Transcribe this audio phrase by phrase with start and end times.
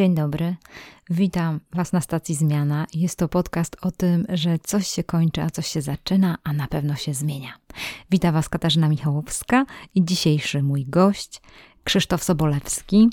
[0.00, 0.56] Dzień dobry,
[1.10, 2.86] witam Was na stacji Zmiana.
[2.94, 6.66] Jest to podcast o tym, że coś się kończy, a coś się zaczyna, a na
[6.66, 7.52] pewno się zmienia.
[8.10, 11.42] Witam Was Katarzyna Michałowska i dzisiejszy mój gość
[11.84, 13.10] Krzysztof Sobolewski.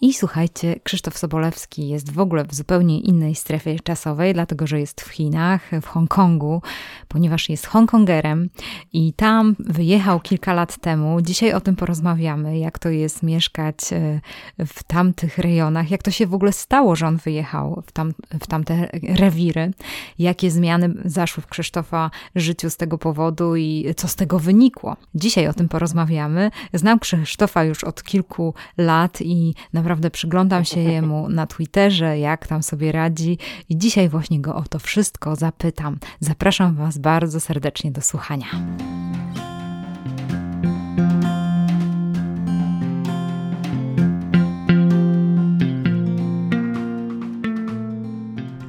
[0.00, 5.00] I słuchajcie, Krzysztof Sobolewski jest w ogóle w zupełnie innej strefie czasowej, dlatego że jest
[5.00, 6.62] w Chinach, w Hongkongu,
[7.08, 8.50] ponieważ jest Hongkongerem
[8.92, 11.20] i tam wyjechał kilka lat temu.
[11.20, 14.20] Dzisiaj o tym porozmawiamy, jak to jest mieszkać e,
[14.66, 18.46] w tamtych rejonach, jak to się w ogóle stało, że on wyjechał w, tam, w
[18.46, 19.70] tamte rewiry,
[20.18, 24.96] jakie zmiany zaszły w Krzysztofa życiu z tego powodu i co z tego wynikło.
[25.14, 26.50] Dzisiaj o tym porozmawiamy.
[26.72, 32.46] Znam Krzysztofa już od kilku lat i naprawdę naprawdę przyglądam się jemu na Twitterze, jak
[32.46, 35.98] tam sobie radzi i dzisiaj właśnie go o to wszystko zapytam.
[36.20, 38.46] Zapraszam Was bardzo serdecznie do słuchania.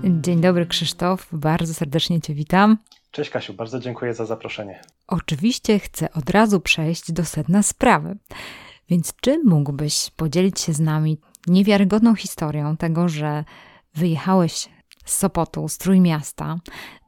[0.04, 2.78] Dzień dobry Krzysztof, bardzo serdecznie Cię witam.
[3.12, 4.82] Cześć Kasiu, bardzo dziękuję za zaproszenie.
[5.08, 8.16] Oczywiście chcę od razu przejść do sedna sprawy.
[8.90, 13.44] Więc czy mógłbyś podzielić się z nami niewiarygodną historią tego, że
[13.96, 14.70] wyjechałeś
[15.06, 16.56] z Sopotu, z Trójmiasta,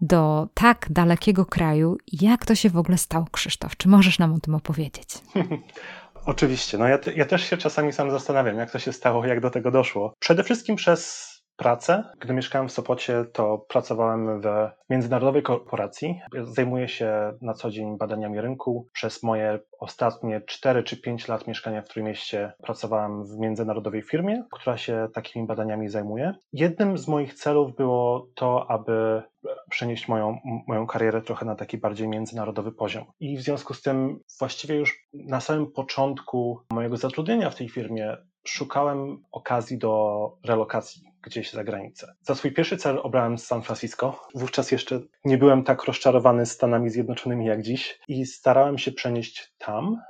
[0.02, 1.97] do tak dalekiego kraju?
[2.22, 3.77] Jak to się w ogóle stało, Krzysztof?
[3.77, 5.07] Czy możesz nam o tym opowiedzieć?
[6.25, 6.77] Oczywiście.
[6.77, 9.72] No ja, ja też się czasami sam zastanawiam, jak to się stało, jak do tego
[9.72, 10.13] doszło.
[10.19, 12.03] Przede wszystkim przez pracę.
[12.19, 14.45] Gdy mieszkałem w Sopocie, to pracowałem w
[14.89, 16.22] międzynarodowej korporacji.
[16.44, 18.88] Zajmuję się na co dzień badaniami rynku.
[18.94, 24.78] Przez moje ostatnie 4 czy 5 lat mieszkania w Trójmieście pracowałem w międzynarodowej firmie, która
[24.78, 26.34] się takimi badaniami zajmuje.
[26.53, 29.23] Jednym z moich celów było to, aby
[29.69, 30.38] przenieść moją,
[30.68, 33.06] moją karierę trochę na taki bardziej międzynarodowy poziom.
[33.19, 38.18] I w związku z tym właściwie już na samym początku mojego zatrudnienia w tej firmie
[38.44, 42.13] szukałem okazji do relokacji gdzieś za granicę.
[42.22, 44.28] Za swój pierwszy cel obrałem San Francisco.
[44.35, 49.69] Wówczas jeszcze nie byłem tak rozczarowany Stanami Zjednoczonymi jak dziś i starałem się przenieść tam.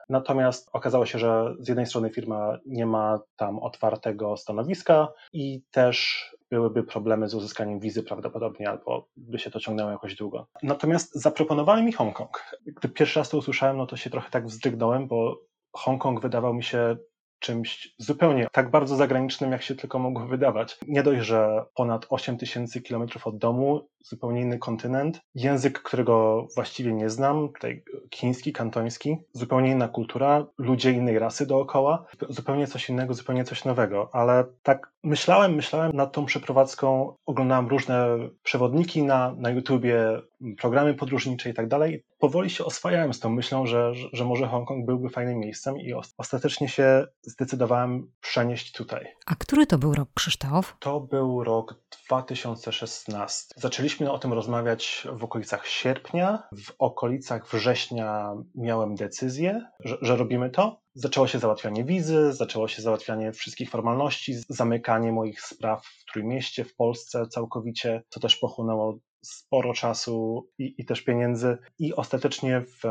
[0.09, 6.25] Natomiast okazało się, że z jednej strony firma nie ma tam otwartego stanowiska i też
[6.51, 10.47] byłyby problemy z uzyskaniem wizy prawdopodobnie, albo by się to ciągnęło jakoś długo.
[10.63, 12.57] Natomiast zaproponowali mi Hongkong.
[12.65, 15.39] Gdy pierwszy raz to usłyszałem, no to się trochę tak wzdrygnąłem, bo
[15.73, 16.97] Hongkong wydawał mi się
[17.39, 20.77] czymś zupełnie tak bardzo zagranicznym, jak się tylko mogło wydawać.
[20.87, 26.93] Nie dość, że ponad 8 tysięcy kilometrów od domu, zupełnie inny kontynent, język, którego właściwie
[26.93, 27.83] nie znam, tutaj
[28.13, 34.09] chiński, kantoński, zupełnie inna kultura, ludzie innej rasy dookoła, zupełnie coś innego, zupełnie coś nowego,
[34.13, 38.07] ale tak myślałem, myślałem nad tą przeprowadzką, oglądałem różne
[38.43, 40.21] przewodniki na, na YouTubie,
[40.57, 42.03] programy podróżnicze i tak dalej.
[42.19, 46.69] Powoli się oswajałem z tą myślą, że, że może Hongkong byłby fajnym miejscem i ostatecznie
[46.69, 49.07] się zdecydowałem przenieść tutaj.
[49.25, 50.75] A który to był rok, Krzysztof?
[50.79, 53.53] To był rok 2016.
[53.55, 56.43] Zaczęliśmy o tym rozmawiać w okolicach sierpnia.
[56.51, 60.81] W okolicach września miałem decyzję, że, że robimy to.
[60.93, 66.75] Zaczęło się załatwianie wizy, zaczęło się załatwianie wszystkich formalności, zamykanie moich spraw w Trójmieście, w
[66.75, 71.57] Polsce całkowicie, co też pochłonęło sporo czasu i, i, też pieniędzy.
[71.79, 72.83] I ostatecznie w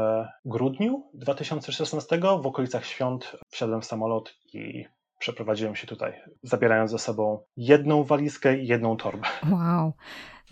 [0.45, 4.85] grudniu 2016 w okolicach świąt wsiadłem w samolot i
[5.19, 6.13] przeprowadziłem się tutaj,
[6.43, 9.27] zabierając ze sobą jedną walizkę i jedną torbę.
[9.51, 9.93] Wow.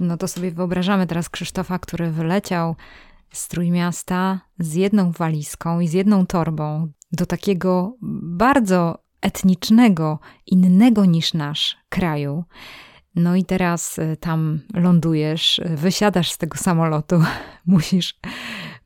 [0.00, 2.76] No to sobie wyobrażamy teraz Krzysztofa, który wyleciał
[3.32, 11.34] z Trójmiasta z jedną walizką i z jedną torbą do takiego bardzo etnicznego, innego niż
[11.34, 12.44] nasz kraju.
[13.14, 17.22] No i teraz y, tam lądujesz, y, wysiadasz z tego samolotu,
[17.66, 18.20] musisz,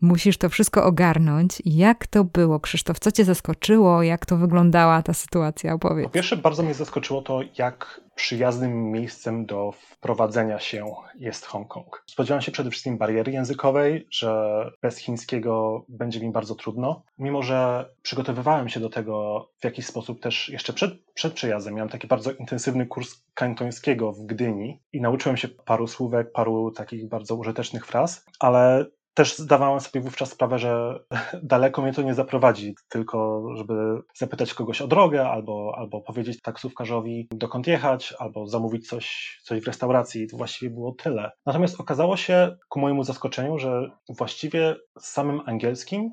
[0.00, 1.62] musisz to wszystko ogarnąć.
[1.64, 2.99] Jak to było, Krzysztof?
[2.99, 4.02] Co cię zaskoczyło?
[4.02, 5.75] Jak to wyglądała ta sytuacja?
[5.75, 6.06] Opowiedz.
[6.06, 12.02] Po pierwsze, bardzo mnie zaskoczyło to, jak przyjaznym miejscem do wprowadzenia się jest Hongkong.
[12.06, 17.03] Spodziewałem się przede wszystkim bariery językowej, że bez chińskiego będzie mi bardzo trudno.
[17.19, 21.75] Mimo, że przygotowywałem się do tego w jakiś sposób też jeszcze przed, przed przyjazdem.
[21.75, 27.08] Miałem taki bardzo intensywny kurs kantońskiego w Gdyni i nauczyłem się paru słówek, paru takich
[27.08, 31.01] bardzo użytecznych fraz, ale też zdawałem sobie wówczas sprawę, że
[31.43, 33.75] daleko mnie to nie zaprowadzi, tylko żeby
[34.17, 39.67] zapytać kogoś o drogę, albo, albo powiedzieć taksówkarzowi dokąd jechać, albo zamówić coś, coś w
[39.67, 40.29] restauracji.
[40.29, 41.31] To właściwie było tyle.
[41.47, 46.11] Natomiast okazało się, ku mojemu zaskoczeniu, że właściwie z samym angielskim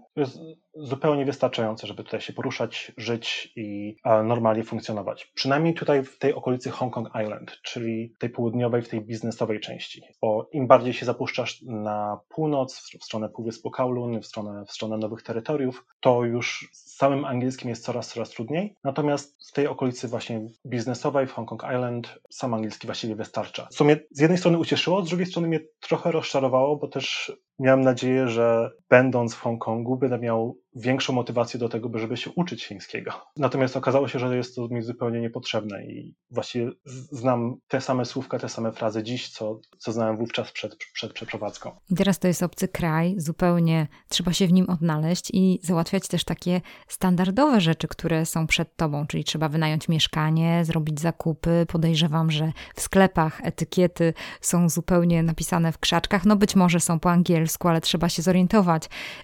[0.80, 5.32] zupełnie wystarczające, żeby tutaj się poruszać, żyć i normalnie funkcjonować.
[5.34, 10.02] Przynajmniej tutaj w tej okolicy Hong Kong Island, czyli tej południowej, w tej biznesowej części.
[10.22, 14.98] Bo im bardziej się zapuszczasz na północ, w stronę Półwyspu Kowloon, w stronę, w stronę
[14.98, 18.76] nowych terytoriów, to już z samym angielskim jest coraz, coraz trudniej.
[18.84, 23.68] Natomiast w tej okolicy właśnie biznesowej, w Hong Kong Island, sam angielski właściwie wystarcza.
[23.72, 27.82] Co mnie z jednej strony ucieszyło, z drugiej strony mnie trochę rozczarowało, bo też miałem
[27.82, 33.12] nadzieję, że będąc w Hongkongu będę miał większą motywację do tego, żeby się uczyć chińskiego.
[33.38, 36.72] Natomiast okazało się, że jest to mi zupełnie niepotrzebne i właściwie
[37.12, 41.72] znam te same słówka, te same frazy dziś, co, co znałem wówczas przed, przed przeprowadzką.
[41.90, 46.24] I teraz to jest obcy kraj, zupełnie trzeba się w nim odnaleźć i załatwiać też
[46.24, 51.66] takie standardowe rzeczy, które są przed tobą, czyli trzeba wynająć mieszkanie, zrobić zakupy.
[51.68, 57.12] Podejrzewam, że w sklepach etykiety są zupełnie napisane w krzaczkach, no być może są po
[57.12, 58.84] angielsku, ale trzeba się zorientować,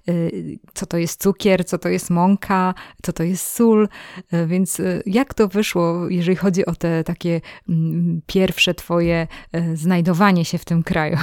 [0.09, 3.87] y, co to jest cukier, cukier, co to jest mąka, co to jest sól.
[4.31, 9.75] E, więc e, jak to wyszło, jeżeli chodzi o te takie mm, pierwsze twoje e,
[9.75, 11.17] znajdowanie się w tym kraju?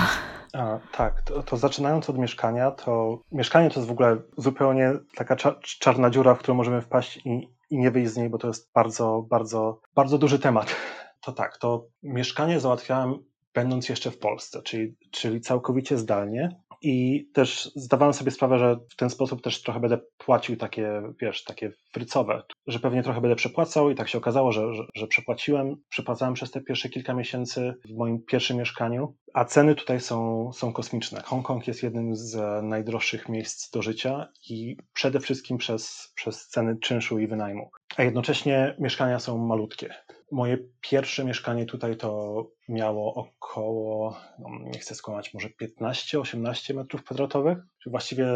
[0.52, 5.36] A, tak, to, to, zaczynając od mieszkania, to mieszkanie to jest w ogóle zupełnie taka
[5.62, 8.70] czarna dziura, w którą możemy wpaść i, i nie wyjść z niej, bo to jest
[8.74, 10.76] bardzo, bardzo, bardzo duży temat.
[11.20, 13.18] To tak, to mieszkanie załatwiałem
[13.54, 16.60] będąc jeszcze w Polsce, czyli, czyli całkowicie zdalnie.
[16.82, 21.44] I też zdawałem sobie sprawę, że w ten sposób też trochę będę płacił takie, wiesz,
[21.44, 25.76] takie frycowe, że pewnie trochę będę przepłacał i tak się okazało, że, że, że przepłaciłem.
[25.88, 30.72] Przepłacałem przez te pierwsze kilka miesięcy w moim pierwszym mieszkaniu, a ceny tutaj są, są
[30.72, 31.22] kosmiczne.
[31.24, 37.18] Hongkong jest jednym z najdroższych miejsc do życia i przede wszystkim przez, przez ceny czynszu
[37.18, 37.70] i wynajmu.
[37.96, 39.94] A jednocześnie mieszkania są malutkie.
[40.32, 47.58] Moje pierwsze mieszkanie tutaj to miało około, no nie chcę skłamać, może 15-18 metrów kwadratowych,
[47.86, 48.26] właściwie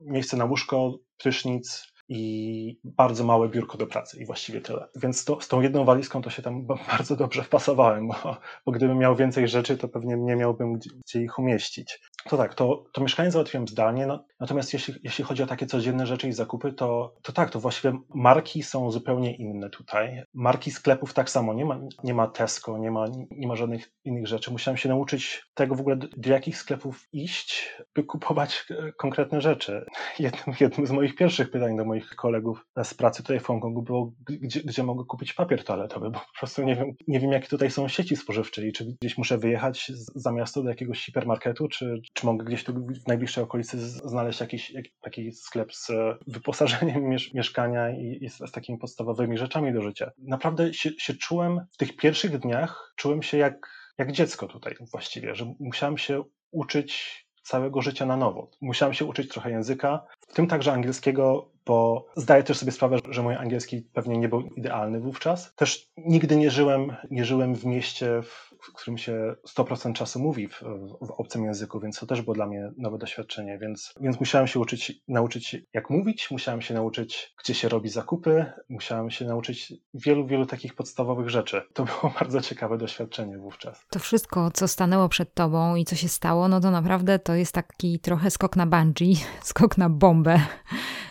[0.00, 4.88] miejsce na łóżko, prysznic, i bardzo małe biurko do pracy i właściwie tyle.
[4.96, 8.98] Więc to, z tą jedną walizką to się tam bardzo dobrze wpasowałem, bo, bo gdybym
[8.98, 12.00] miał więcej rzeczy, to pewnie nie miałbym gdzie, gdzie ich umieścić.
[12.28, 16.06] To tak, to, to mieszkanie załatwiłem zdalnie, no, natomiast jeśli, jeśli chodzi o takie codzienne
[16.06, 20.22] rzeczy i zakupy, to, to tak, to właściwie marki są zupełnie inne tutaj.
[20.34, 24.26] Marki sklepów tak samo, nie ma, nie ma Tesco, nie ma, nie ma żadnych innych
[24.26, 24.50] rzeczy.
[24.50, 29.86] Musiałem się nauczyć tego w ogóle, do jakich sklepów iść, by kupować e, konkretne rzeczy.
[30.18, 34.12] Jednym, jednym z moich pierwszych pytań do moich kolegów z pracy tutaj w Hongkongu było,
[34.20, 37.70] gdzie, gdzie mogę kupić papier toaletowy, bo po prostu nie wiem, nie wiem jakie tutaj
[37.70, 42.26] są sieci spożywcze i czy gdzieś muszę wyjechać za miasto do jakiegoś hipermarketu, czy, czy
[42.26, 45.90] mogę gdzieś tu w najbliższej okolicy znaleźć jakiś, taki sklep z
[46.26, 50.10] wyposażeniem mieszkania i, i z, z, takimi podstawowymi rzeczami do życia.
[50.18, 53.68] Naprawdę się, się czułem w tych pierwszych dniach, czułem się jak,
[53.98, 58.50] jak dziecko tutaj właściwie, że musiałem się uczyć całego życia na nowo.
[58.60, 63.22] Musiałem się uczyć trochę języka, w tym także angielskiego, bo zdaję też sobie sprawę, że
[63.22, 65.54] mój angielski pewnie nie był idealny wówczas.
[65.54, 70.62] Też nigdy nie żyłem, nie żyłem w mieście, w, którym się 100% czasu mówi w,
[71.00, 74.60] w, obcym języku, więc to też było dla mnie nowe doświadczenie, więc, więc musiałem się
[74.60, 80.26] uczyć, nauczyć jak mówić, musiałem się nauczyć, gdzie się robi zakupy, musiałem się nauczyć wielu,
[80.26, 81.62] wielu takich podstawowych rzeczy.
[81.72, 83.86] To było bardzo ciekawe doświadczenie wówczas.
[83.90, 87.52] To wszystko, co stanęło przed tobą i co się stało, no to naprawdę to jest
[87.52, 90.40] taki trochę skok na bungee, skok na bombę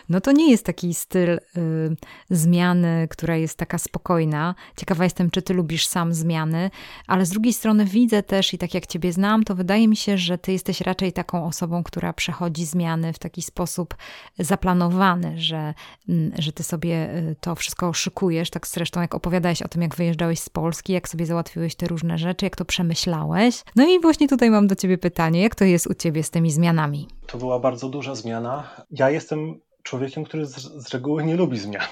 [0.10, 1.40] no to nie jest taki styl y,
[2.30, 4.56] zmiany, która jest taka spokojna.
[4.78, 6.72] Ciekawa jestem, czy ty lubisz sam zmiany,
[7.08, 10.18] ale z drugiej strony widzę też i tak jak ciebie znam, to wydaje mi się,
[10.18, 13.96] że ty jesteś raczej taką osobą, która przechodzi zmiany w taki sposób
[14.40, 15.74] zaplanowany, że,
[16.10, 19.96] y, że ty sobie y, to wszystko szykujesz, tak zresztą jak opowiadałeś o tym, jak
[19.96, 23.64] wyjeżdżałeś z Polski, jak sobie załatwiłeś te różne rzeczy, jak to przemyślałeś.
[23.76, 26.52] No i właśnie tutaj mam do ciebie pytanie, jak to jest u ciebie z tymi
[26.52, 27.08] zmianami?
[27.28, 28.70] To była bardzo duża zmiana.
[28.92, 31.88] Ja jestem człowiekiem, który z, z, reguły nie lubi zmian.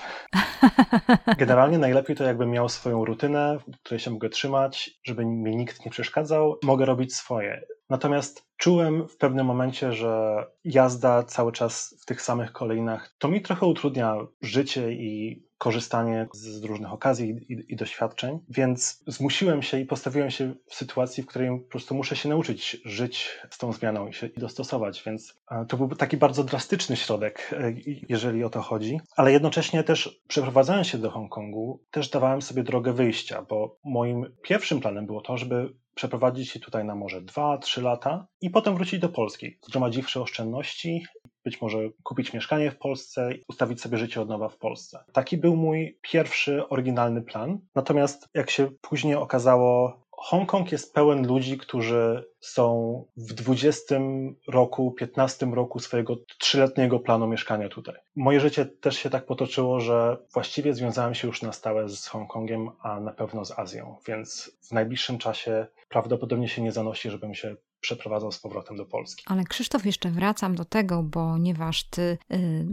[1.37, 5.85] Generalnie najlepiej to jakbym miał swoją rutynę, w której się mogę trzymać, żeby mi nikt
[5.85, 7.65] nie przeszkadzał, mogę robić swoje.
[7.89, 13.41] Natomiast czułem w pewnym momencie, że jazda cały czas w tych samych kolejnach to mi
[13.41, 19.85] trochę utrudnia życie i korzystanie z, różnych okazji i, i, doświadczeń, więc zmusiłem się i
[19.85, 24.07] postawiłem się w sytuacji, w której po prostu muszę się nauczyć żyć z tą zmianą
[24.07, 27.73] i się i dostosować, więc to był taki bardzo drastyczny środek, e,
[28.09, 32.93] jeżeli o to chodzi, ale jednocześnie też przeprowadzając się do Hongkongu, też dawałem sobie drogę
[32.93, 38.27] wyjścia, bo moim pierwszym planem było to, żeby przeprowadzić się tutaj na może 2-3 lata
[38.41, 41.05] i potem wrócić do Polski, zgromadziwszy oszczędności
[41.45, 45.03] być może kupić mieszkanie w Polsce ustawić sobie życie od nowa w Polsce.
[45.13, 47.59] Taki był mój pierwszy oryginalny plan.
[47.75, 53.95] Natomiast jak się później okazało, Hongkong jest pełen ludzi, którzy są w 20
[54.47, 57.95] roku, 15 roku swojego trzyletniego planu mieszkania tutaj.
[58.15, 62.69] Moje życie też się tak potoczyło, że właściwie związałem się już na stałe z Hongkongiem,
[62.79, 67.55] a na pewno z Azją, więc w najbliższym czasie prawdopodobnie się nie zanosi, żebym się
[67.85, 69.23] przeprowadzał z powrotem do Polski.
[69.27, 72.65] Ale Krzysztof, jeszcze wracam do tego, ponieważ ty y,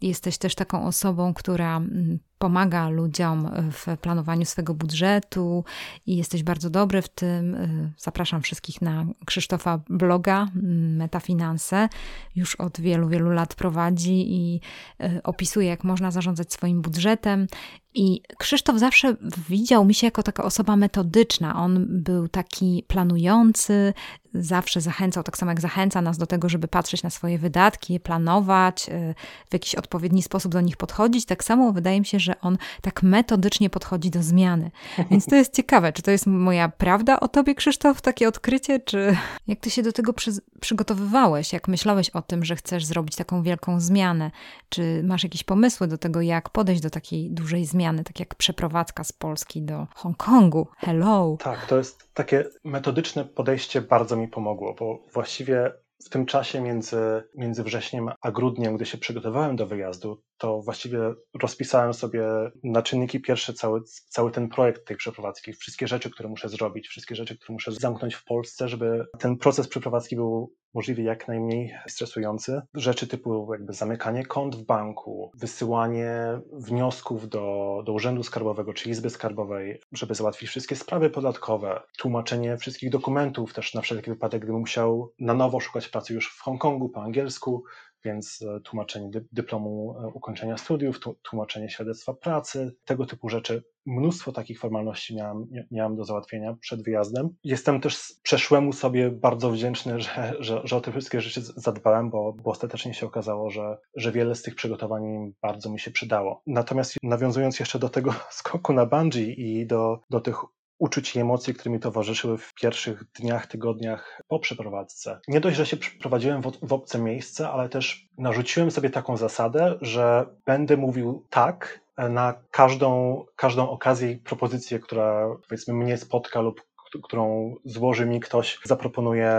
[0.00, 5.64] jesteś też taką osobą, która y, pomaga ludziom w planowaniu swego budżetu
[6.06, 7.54] i jesteś bardzo dobry w tym.
[7.54, 11.88] Y, zapraszam wszystkich na Krzysztofa bloga mm, Metafinanse.
[12.36, 14.60] Już od wielu, wielu lat prowadzi i
[15.00, 17.46] y, opisuje, jak można zarządzać swoim budżetem.
[17.94, 19.16] I Krzysztof zawsze
[19.48, 21.56] widział mi się jako taka osoba metodyczna.
[21.56, 23.94] On był taki planujący,
[24.34, 28.88] zawsze zachęcał, tak samo jak zachęca nas do tego, żeby patrzeć na swoje wydatki, planować,
[28.88, 29.14] y,
[29.50, 31.24] w jakiś odpowiedni sposób do nich podchodzić.
[31.24, 34.70] Tak samo wydaje mi się, że on tak metodycznie podchodzi do zmiany.
[35.10, 39.16] Więc to jest ciekawe, czy to jest moja prawda o tobie, Krzysztof, takie odkrycie, czy
[39.46, 43.42] jak ty się do tego przy, przygotowywałeś, jak myślałeś o tym, że chcesz zrobić taką
[43.42, 44.30] wielką zmianę?
[44.68, 49.04] Czy masz jakieś pomysły do tego, jak podejść do takiej dużej zmiany, tak jak przeprowadzka
[49.04, 50.66] z Polski do Hongkongu?
[50.78, 51.36] Hello!
[51.40, 55.72] Tak, to jest takie metodyczne podejście bardzo mi pomogło, bo właściwie
[56.04, 60.98] w tym czasie między, między wrześniem a grudniem, gdy się przygotowałem do wyjazdu, to właściwie
[61.42, 62.24] rozpisałem sobie
[62.64, 67.14] na czynniki pierwsze cały, cały ten projekt tej przeprowadzki, wszystkie rzeczy, które muszę zrobić, wszystkie
[67.14, 72.60] rzeczy, które muszę zamknąć w Polsce, żeby ten proces przeprowadzki był możliwie jak najmniej stresujący.
[72.74, 79.10] Rzeczy typu jakby zamykanie kont w banku, wysyłanie wniosków do, do Urzędu Skarbowego czy Izby
[79.10, 85.12] Skarbowej, żeby załatwić wszystkie sprawy podatkowe, tłumaczenie wszystkich dokumentów też na wszelki wypadek, gdybym musiał
[85.18, 87.64] na nowo szukać pracy już w Hongkongu po angielsku,
[88.04, 93.64] więc e, tłumaczenie dyplomu e, ukończenia studiów, tłumaczenie świadectwa pracy, tego typu rzeczy.
[93.86, 97.28] Mnóstwo takich formalności miałem, miałem do załatwienia przed wyjazdem.
[97.44, 102.32] Jestem też przeszłemu sobie bardzo wdzięczny, że, że, że o te wszystkie rzeczy zadbałem, bo,
[102.32, 105.02] bo ostatecznie się okazało, że, że wiele z tych przygotowań
[105.42, 106.42] bardzo mi się przydało.
[106.46, 110.36] Natomiast nawiązując jeszcze do tego skoku na bungee i do, do tych
[110.82, 115.20] uczuć i emocji, które mi towarzyszyły w pierwszych dniach, tygodniach po przeprowadzce.
[115.28, 119.78] Nie dość, że się przeprowadziłem w, w obce miejsce, ale też narzuciłem sobie taką zasadę,
[119.80, 126.62] że będę mówił tak na każdą, każdą okazję i propozycję, która powiedzmy mnie spotka lub
[127.02, 129.32] którą złoży mi ktoś, zaproponuje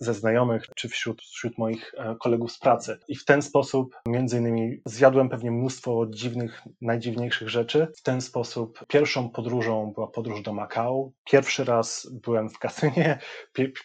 [0.00, 2.98] ze znajomych czy wśród, wśród moich e, kolegów z pracy.
[3.08, 7.86] I w ten sposób, między innymi, zjadłem pewnie mnóstwo dziwnych, najdziwniejszych rzeczy.
[7.96, 11.10] W ten sposób pierwszą podróżą była podróż do Makao.
[11.24, 13.18] Pierwszy raz byłem w kasynie,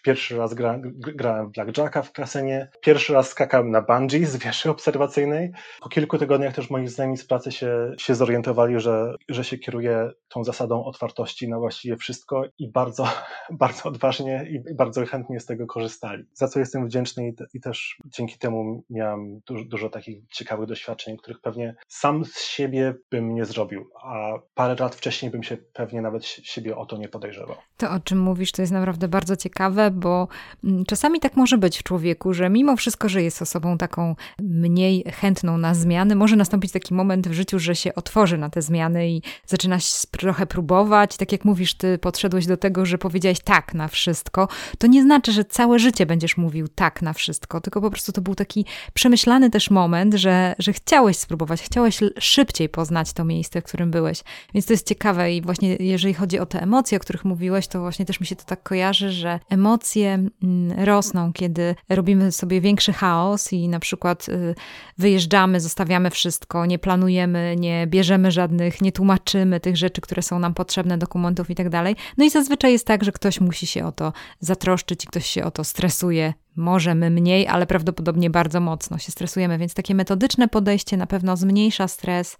[0.04, 4.70] pierwszy raz gra, grałem w blackjacka w kasynie, pierwszy raz skakałem na bungee z wieży
[4.70, 5.52] obserwacyjnej.
[5.82, 10.12] Po kilku tygodniach też moi znajomi z pracy się, się zorientowali, że, że się kieruję
[10.30, 13.11] tą zasadą otwartości na właściwie wszystko i bardzo
[13.52, 16.24] bardzo odważnie i bardzo chętnie z tego korzystali.
[16.34, 21.18] Za co jestem wdzięczny i, i też dzięki temu miałem dużo, dużo takich ciekawych doświadczeń,
[21.18, 26.02] których pewnie sam z siebie bym nie zrobił, a parę lat wcześniej bym się pewnie
[26.02, 27.56] nawet siebie o to nie podejrzewał.
[27.78, 30.28] To, o czym mówisz, to jest naprawdę bardzo ciekawe, bo
[30.64, 35.04] mm, czasami tak może być w człowieku, że mimo wszystko, że jest osobą taką mniej
[35.04, 39.10] chętną na zmiany, może nastąpić taki moment w życiu, że się otworzy na te zmiany
[39.10, 39.78] i zaczyna
[40.12, 41.18] trochę próbować.
[41.18, 45.32] Tak jak mówisz, ty podszedłeś do tego, że powiedziałeś tak na wszystko, to nie znaczy,
[45.32, 49.50] że całe życie będziesz mówił tak na wszystko, tylko po prostu to był taki przemyślany
[49.50, 54.24] też moment, że, że chciałeś spróbować, chciałeś szybciej poznać to miejsce, w którym byłeś.
[54.54, 57.80] Więc to jest ciekawe i właśnie jeżeli chodzi o te emocje, o których mówiłeś, to
[57.80, 62.94] właśnie też mi się to tak kojarzy, że emocje mm, rosną, kiedy robimy sobie większy
[62.94, 64.56] chaos i na przykład y,
[64.98, 70.54] wyjeżdżamy, zostawiamy wszystko, nie planujemy, nie bierzemy żadnych, nie tłumaczymy tych rzeczy, które są nam
[70.54, 71.96] potrzebne, dokumentów i tak dalej.
[72.18, 75.44] No i zazwyczaj jest tak, że ktoś musi się o to zatroszczyć i ktoś się
[75.44, 80.48] o to stresuje, może my mniej, ale prawdopodobnie bardzo mocno się stresujemy, więc takie metodyczne
[80.48, 82.38] podejście na pewno zmniejsza stres,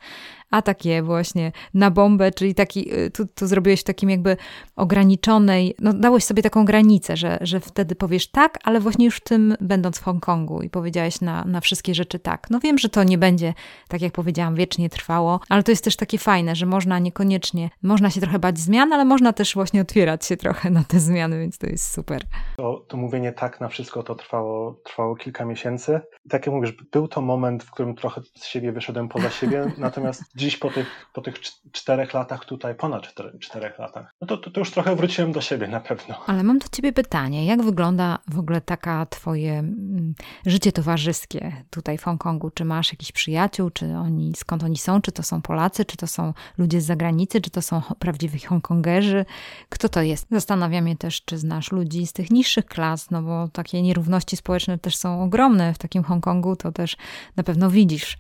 [0.52, 4.38] a takie właśnie na bombę, czyli taki, y, tu, tu zrobiłeś w takim jakby
[4.76, 9.24] ograniczonej, no dałeś sobie taką granicę, że, że wtedy powiesz tak, ale właśnie już w
[9.24, 12.48] tym będąc w Hongkongu i powiedziałeś na, na wszystkie rzeczy tak.
[12.50, 13.54] No wiem, że to nie będzie,
[13.88, 18.10] tak jak powiedziałam, wiecznie trwało, ale to jest też takie fajne, że można niekoniecznie, można
[18.10, 21.58] się trochę bać zmian, ale można też właśnie otwierać się trochę na te zmiany, więc
[21.58, 22.22] to jest super.
[22.58, 26.02] To, to mówienie tak na wszystko to trwało, trwało kilka miesięcy.
[26.26, 29.72] I tak jak mówisz, był to moment, w którym trochę z siebie wyszedłem poza siebie,
[29.78, 31.40] natomiast dziś po tych, po tych
[31.72, 35.68] czterech latach tutaj, ponad czterech latach, no to, to, to, już trochę wróciłem do siebie
[35.68, 36.16] na pewno.
[36.28, 40.14] Ale mam do ciebie pytanie, jak wygląda w ogóle taka twoje mm,
[40.46, 42.52] życie towarzyskie tutaj w Hongkongu?
[42.52, 45.02] Czy masz jakichś przyjaciół, czy oni, skąd oni są?
[45.02, 49.26] Czy to są Polacy, czy to są ludzie z zagranicy, czy to są prawdziwi Hongkongerzy?
[49.70, 50.28] Kto to jest?
[50.32, 54.78] Zastanawiam się też, czy znasz ludzi z tych niższych klas, no bo takie nierówności społeczne
[54.80, 56.98] też są ogromne w takim Hongkongu, to też
[57.36, 58.18] na pewno widzisz.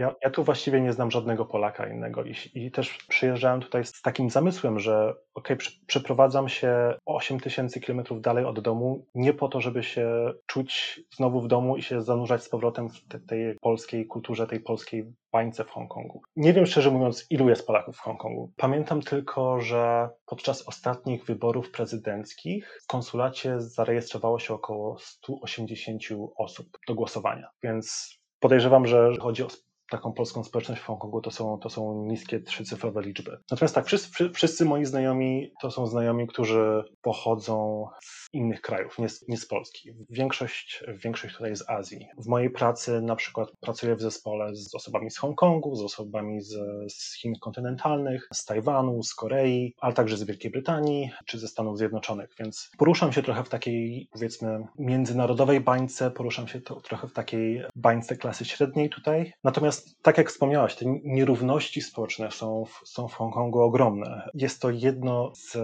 [0.00, 4.02] Ja, ja, tu właściwie nie znam żadnego Polaka innego i, i też przyjeżdżałem tutaj z
[4.02, 5.48] takim zamysłem, że ok,
[5.86, 11.40] przeprowadzam się 8 tysięcy kilometrów dalej od domu, nie po to, żeby się czuć znowu
[11.40, 15.64] w domu i się zanurzać z powrotem w te, tej polskiej kulturze, tej polskiej bańce
[15.64, 16.22] w Hongkongu.
[16.36, 18.52] Nie wiem szczerze mówiąc, ilu jest Polaków w Hongkongu.
[18.56, 26.02] Pamiętam tylko, że podczas ostatnich wyborów prezydenckich w konsulacie zarejestrowało się około 180
[26.36, 29.48] osób do głosowania, więc podejrzewam, że chodzi o
[29.90, 33.38] taką polską społeczność w Hongkongu, to są, to są niskie trzycyfrowe liczby.
[33.50, 39.08] Natomiast tak, wszyscy, wszyscy moi znajomi to są znajomi, którzy pochodzą z innych krajów, nie
[39.08, 39.92] z, nie z Polski.
[40.10, 42.08] Większość, większość tutaj z Azji.
[42.18, 46.56] W mojej pracy na przykład pracuję w zespole z osobami z Hongkongu, z osobami z,
[46.92, 51.78] z Chin kontynentalnych, z Tajwanu, z Korei, ale także z Wielkiej Brytanii czy ze Stanów
[51.78, 57.12] Zjednoczonych, więc poruszam się trochę w takiej, powiedzmy, międzynarodowej bańce, poruszam się to, trochę w
[57.12, 59.32] takiej bańce klasy średniej tutaj.
[59.44, 64.28] Natomiast tak jak wspomniałaś, te nierówności społeczne są w, są w Hongkongu ogromne.
[64.34, 65.56] Jest to jedno z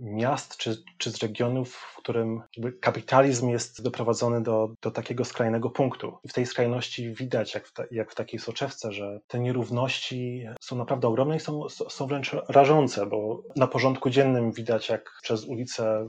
[0.00, 2.42] miast czy, czy z regionów, w którym
[2.80, 6.18] kapitalizm jest doprowadzony do, do takiego skrajnego punktu.
[6.24, 10.46] I w tej skrajności widać, jak w, ta, jak w takiej soczewce, że te nierówności
[10.60, 15.44] są naprawdę ogromne i są, są wręcz rażące, bo na porządku dziennym widać, jak przez
[15.44, 16.06] ulicę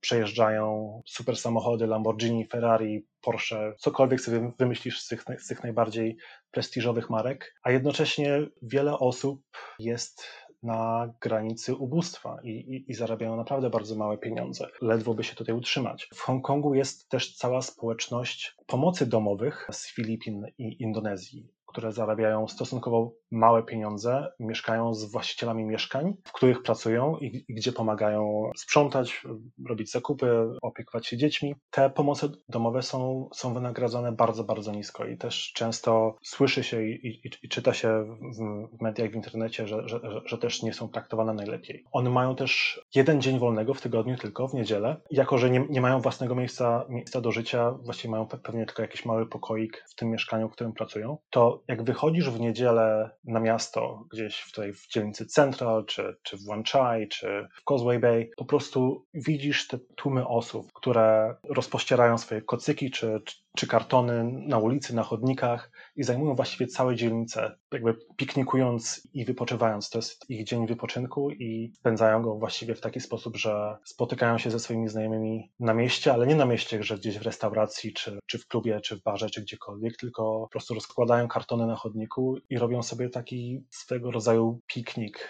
[0.00, 6.16] przejeżdżają super samochody Lamborghini, Ferrari, Porsche, cokolwiek sobie wymyślisz z tych, z tych najbardziej
[6.50, 9.42] prestiżowych marek, a jednocześnie wiele osób
[9.78, 10.26] jest
[10.62, 14.68] na granicy ubóstwa i, i, i, zarabiają naprawdę bardzo małe pieniądze.
[14.82, 16.08] Ledwo by się tutaj utrzymać.
[16.14, 23.12] W Hongkongu jest też cała społeczność pomocy domowych z Filipin i Indonezji które zarabiają stosunkowo
[23.30, 29.22] małe pieniądze, mieszkają z właścicielami mieszkań, w których pracują i, i, gdzie pomagają sprzątać,
[29.68, 31.54] robić zakupy, opiekować się dziećmi.
[31.70, 37.06] Te pomoce domowe są, są wynagradzane bardzo, bardzo nisko i też często słyszy się i,
[37.06, 41.34] i, i czyta się w, mediach, w internecie, że, że, że, też nie są traktowane
[41.34, 41.84] najlepiej.
[41.92, 44.96] One mają też jeden dzień wolnego w tygodniu tylko, w niedzielę.
[45.10, 49.04] Jako, że nie, nie mają własnego miejsca, miejsca do życia, właściwie mają pewnie tylko jakiś
[49.04, 54.04] mały pokoik w tym mieszkaniu, w którym pracują, to jak wychodzisz w niedzielę na miasto,
[54.10, 58.44] gdzieś tutaj w dzielnicy Central, czy, czy w Wan Chai, czy w Causeway Bay, po
[58.44, 63.22] prostu widzisz te tłumy osób, które rozpościerają swoje kocyki, czy,
[63.56, 69.90] czy kartony na ulicy, na chodnikach i zajmują właściwie całe dzielnice, jakby piknikując i wypoczywając.
[69.90, 74.50] To jest ich dzień wypoczynku i spędzają go właściwie w taki sposób, że spotykają się
[74.50, 78.38] ze swoimi znajomymi na mieście, ale nie na mieście, że gdzieś w restauracji, czy, czy
[78.38, 82.58] w klubie, czy w barze, czy gdziekolwiek, tylko po prostu rozkładają kartony na chodniku i
[82.58, 85.28] robią sobie taki swego rodzaju piknik.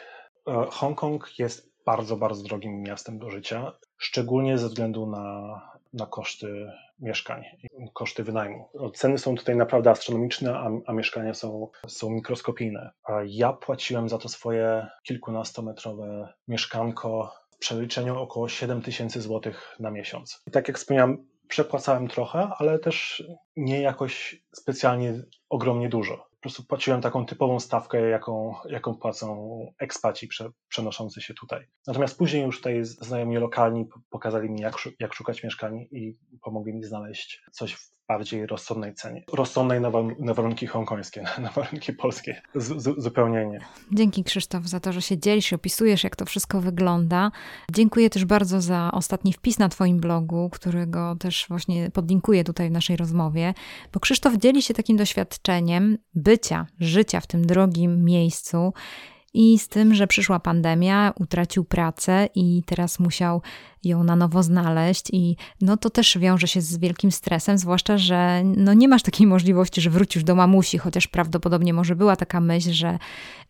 [0.48, 5.60] E, Hongkong jest bardzo, bardzo drogim miastem do życia, szczególnie ze względu na,
[5.92, 7.44] na koszty mieszkań,
[7.92, 8.68] koszty wynajmu.
[8.94, 12.90] Ceny są tutaj naprawdę astronomiczne, a, a mieszkania są, są mikroskopijne.
[13.26, 20.42] Ja płaciłem za to swoje kilkunastometrowe mieszkanko w przeliczeniu około 7 tysięcy złotych na miesiąc.
[20.46, 23.24] I tak jak wspomniałem, przepłacałem trochę, ale też
[23.56, 25.14] nie jakoś specjalnie
[25.48, 31.66] ogromnie dużo prostu płaciłem taką typową stawkę, jaką, jaką płacą ekspaci prze, przenoszący się tutaj.
[31.86, 36.84] Natomiast później już tutaj znajomi lokalni pokazali mi, jak, jak szukać mieszkań i pomogli mi
[36.84, 39.22] znaleźć coś w bardziej rozsądnej cenie.
[39.32, 42.42] Rozsądnej na, na warunki hongkońskie, na warunki polskie.
[42.54, 43.60] Z, zupełnie nie.
[43.92, 47.30] Dzięki Krzysztof za to, że się dzielisz i opisujesz, jak to wszystko wygląda.
[47.72, 52.72] Dziękuję też bardzo za ostatni wpis na Twoim blogu, którego też właśnie podlinkuję tutaj w
[52.72, 53.54] naszej rozmowie,
[53.92, 58.72] bo Krzysztof dzieli się takim doświadczeniem bycia, życia w tym drogim miejscu
[59.34, 63.42] i z tym, że przyszła pandemia, utracił pracę i teraz musiał
[63.84, 65.10] ją na nowo znaleźć.
[65.12, 69.26] I no to też wiąże się z wielkim stresem, zwłaszcza, że no nie masz takiej
[69.26, 72.98] możliwości, że wrócisz do mamusi, chociaż prawdopodobnie może była taka myśl, że,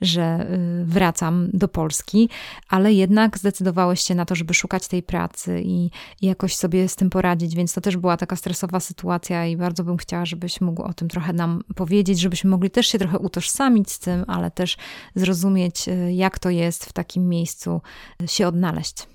[0.00, 0.46] że
[0.82, 2.28] y, wracam do Polski,
[2.68, 6.96] ale jednak zdecydowałeś się na to, żeby szukać tej pracy i, i jakoś sobie z
[6.96, 10.82] tym poradzić, więc to też była taka stresowa sytuacja i bardzo bym chciała, żebyś mógł
[10.82, 14.76] o tym trochę nam powiedzieć, żebyśmy mogli też się trochę utożsamić z tym, ale też
[15.14, 17.80] zrozumieć, y, jak to jest w takim miejscu
[18.22, 19.06] y, się odnaleźć.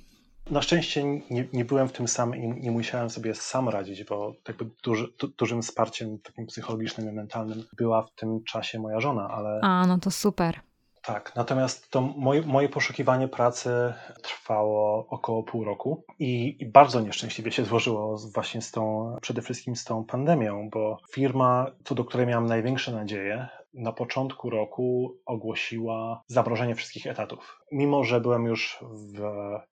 [0.52, 4.34] Na szczęście nie, nie byłem w tym sam i nie musiałem sobie sam radzić, bo
[4.48, 9.30] jakby duży, du, dużym wsparciem takim psychologicznym i mentalnym była w tym czasie moja żona,
[9.30, 9.60] ale...
[9.64, 10.60] A, no to super.
[11.06, 17.52] Tak, natomiast to moje, moje poszukiwanie pracy trwało około pół roku i, i, bardzo nieszczęśliwie
[17.52, 22.28] się złożyło właśnie z tą, przede wszystkim z tą pandemią, bo firma, co do której
[22.28, 27.63] miałem największe nadzieje, na początku roku ogłosiła zamrożenie wszystkich etatów.
[27.74, 29.22] Mimo, że byłem już w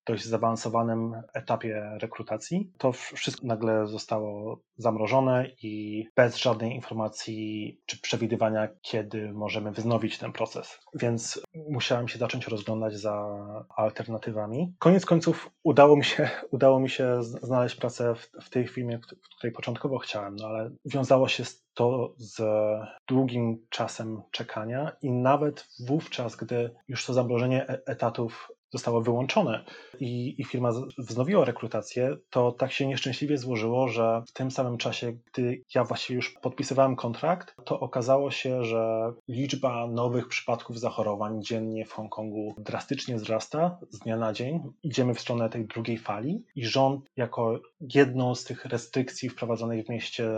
[0.07, 8.69] dość zaawansowanym etapie rekrutacji, to wszystko nagle zostało zamrożone i bez żadnej informacji czy przewidywania,
[8.83, 10.79] kiedy możemy wznowić ten proces.
[10.95, 13.27] Więc musiałem się zacząć rozglądać za
[13.77, 14.75] alternatywami.
[14.79, 19.37] Koniec końców udało mi się, udało mi się znaleźć pracę w, w tej firmie, w
[19.37, 22.43] której początkowo chciałem, no ale wiązało się to z
[23.09, 29.65] długim czasem czekania i nawet wówczas, gdy już to zamrożenie e, etatów zostało wyłączone
[30.01, 35.13] i, i, firma wznowiła rekrutację, to tak się nieszczęśliwie złożyło, że w tym samym czasie,
[35.13, 41.87] gdy ja właściwie już podpisywałem kontrakt, to okazało się, że liczba nowych przypadków zachorowań dziennie
[41.87, 44.61] w Hongkongu drastycznie wzrasta z dnia na dzień.
[44.83, 49.89] Idziemy w stronę tej drugiej fali i rząd jako jedną z tych restrykcji wprowadzonych w
[49.89, 50.31] mieście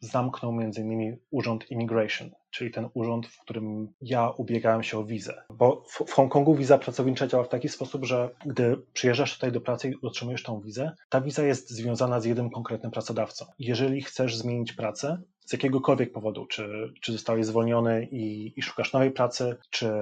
[0.00, 5.42] zamknął między innymi Urząd Immigration, czyli ten urząd, w którym ja ubiegałem się o wizę.
[5.50, 9.60] Bo w, w Hongkongu wiza pracownicza działa w taki sposób, że gdy przyjeżdżasz tutaj do
[9.60, 13.46] pracy i otrzymujesz tą wizę, ta wiza jest związana z jednym konkretnym pracodawcą.
[13.58, 19.10] Jeżeli chcesz zmienić pracę, z jakiegokolwiek powodu, czy, czy zostałeś zwolniony i, i szukasz nowej
[19.10, 19.92] pracy, czy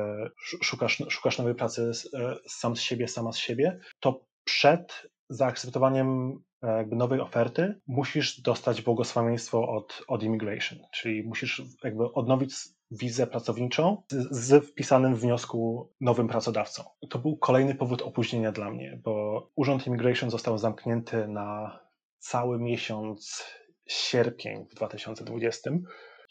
[0.63, 6.97] szukasz, szukasz nowej pracy e, sam z siebie, sama z siebie, to przed zaakceptowaniem jakby
[6.97, 12.55] nowej oferty, musisz dostać błogosławieństwo od, od immigration, czyli musisz jakby odnowić
[12.90, 16.85] wizę pracowniczą z, z wpisanym w wniosku nowym pracodawcą.
[17.11, 21.81] To był kolejny powód opóźnienia dla mnie, bo Urząd Immigration został zamknięty na
[22.18, 23.44] cały miesiąc
[23.87, 25.71] sierpień w 2020,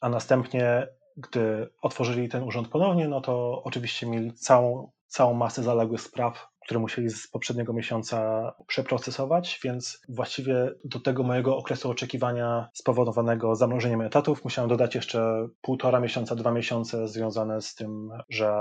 [0.02, 0.88] a następnie,
[1.18, 6.80] gdy otworzyli ten urząd ponownie, no to oczywiście mieli całą, całą masę zaległych spraw, które
[6.80, 14.44] musieli z poprzedniego miesiąca przeprocesować, więc właściwie do tego mojego okresu oczekiwania spowodowanego zamrożeniem etatów
[14.44, 18.52] musiałem dodać jeszcze półtora miesiąca, dwa miesiące związane z tym, że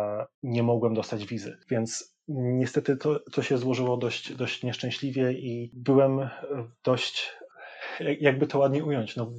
[0.43, 1.59] nie mogłem dostać wizy.
[1.71, 6.29] Więc niestety to, to się złożyło dość, dość nieszczęśliwie i byłem
[6.85, 7.37] dość
[8.01, 9.33] jakby to ładnie ująć, no,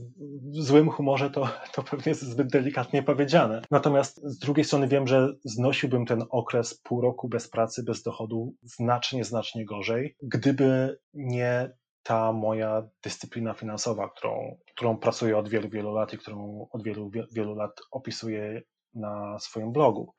[0.53, 3.61] w złym humorze to, to pewnie jest zbyt delikatnie powiedziane.
[3.71, 8.53] Natomiast z drugiej strony wiem, że znosiłbym ten okres pół roku bez pracy, bez dochodu
[8.61, 11.71] znacznie, znacznie gorzej, gdyby nie
[12.03, 17.11] ta moja dyscyplina finansowa, którą, którą pracuję od wielu, wielu lat i którą od wielu,
[17.35, 18.61] wielu lat opisuję
[18.93, 20.13] na swoim blogu.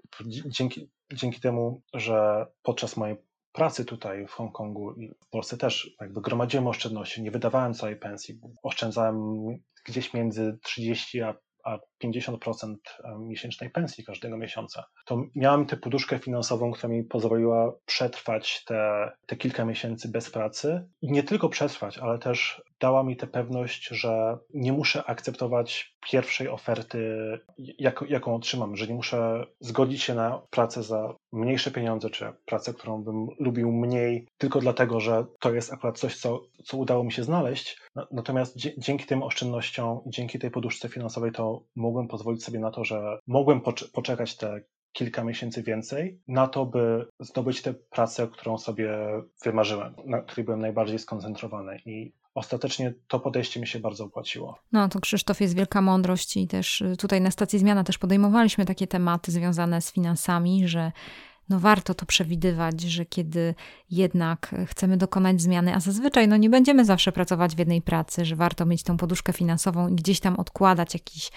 [0.47, 3.17] Dzięki, dzięki temu, że podczas mojej
[3.53, 8.41] pracy tutaj w Hongkongu i w Polsce też jakby gromadziłem oszczędności, nie wydawałem całej pensji,
[8.63, 9.47] oszczędzałem
[9.85, 11.35] gdzieś między 30 a
[11.65, 12.77] a 50%
[13.19, 19.37] miesięcznej pensji każdego miesiąca, to miałem tę poduszkę finansową, która mi pozwoliła przetrwać te, te
[19.37, 24.39] kilka miesięcy bez pracy i nie tylko przetrwać, ale też dała mi tę pewność, że
[24.55, 27.19] nie muszę akceptować pierwszej oferty,
[27.59, 32.75] jak, jaką otrzymam, że nie muszę zgodzić się na pracę za mniejsze pieniądze, czy pracę,
[32.75, 37.13] którą bym lubił mniej, tylko dlatego, że to jest akurat coś, co, co udało mi
[37.13, 37.81] się znaleźć.
[38.11, 42.85] Natomiast dzięki tym oszczędnościom i dzięki tej poduszce finansowej to mogłem pozwolić sobie na to,
[42.85, 43.61] że mogłem
[43.93, 44.61] poczekać te
[44.93, 48.99] kilka miesięcy więcej na to, by zdobyć tę pracę, którą sobie
[49.45, 51.81] wymarzyłem, na której byłem najbardziej skoncentrowany.
[51.87, 54.59] I ostatecznie to podejście mi się bardzo opłaciło.
[54.73, 58.65] No to Krzysztof jest wielka mądrość i też y, tutaj na stacji Zmiana też podejmowaliśmy
[58.65, 60.93] takie tematy związane z finansami, że
[61.49, 63.55] no warto to przewidywać, że kiedy
[63.91, 68.37] jednak chcemy dokonać zmiany, a zazwyczaj no nie będziemy zawsze pracować w jednej pracy, że
[68.37, 71.31] warto mieć tą poduszkę finansową i gdzieś tam odkładać jakiś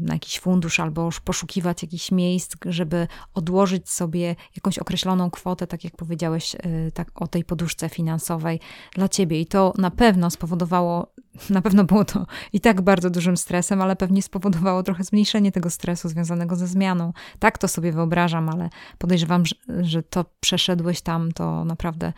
[0.00, 5.96] na jakiś fundusz albo poszukiwać jakichś miejsc, żeby odłożyć sobie jakąś określoną kwotę, tak jak
[5.96, 8.60] powiedziałeś y, tak, o tej poduszce finansowej
[8.94, 9.40] dla ciebie.
[9.40, 11.12] I to na pewno spowodowało,
[11.50, 15.70] na pewno było to i tak bardzo dużym stresem, ale pewnie spowodowało trochę zmniejszenie tego
[15.70, 17.12] stresu związanego ze zmianą.
[17.38, 22.12] Tak to sobie wyobrażam, ale podejrzewam, że, że to przeszedłeś tam, to naprawdę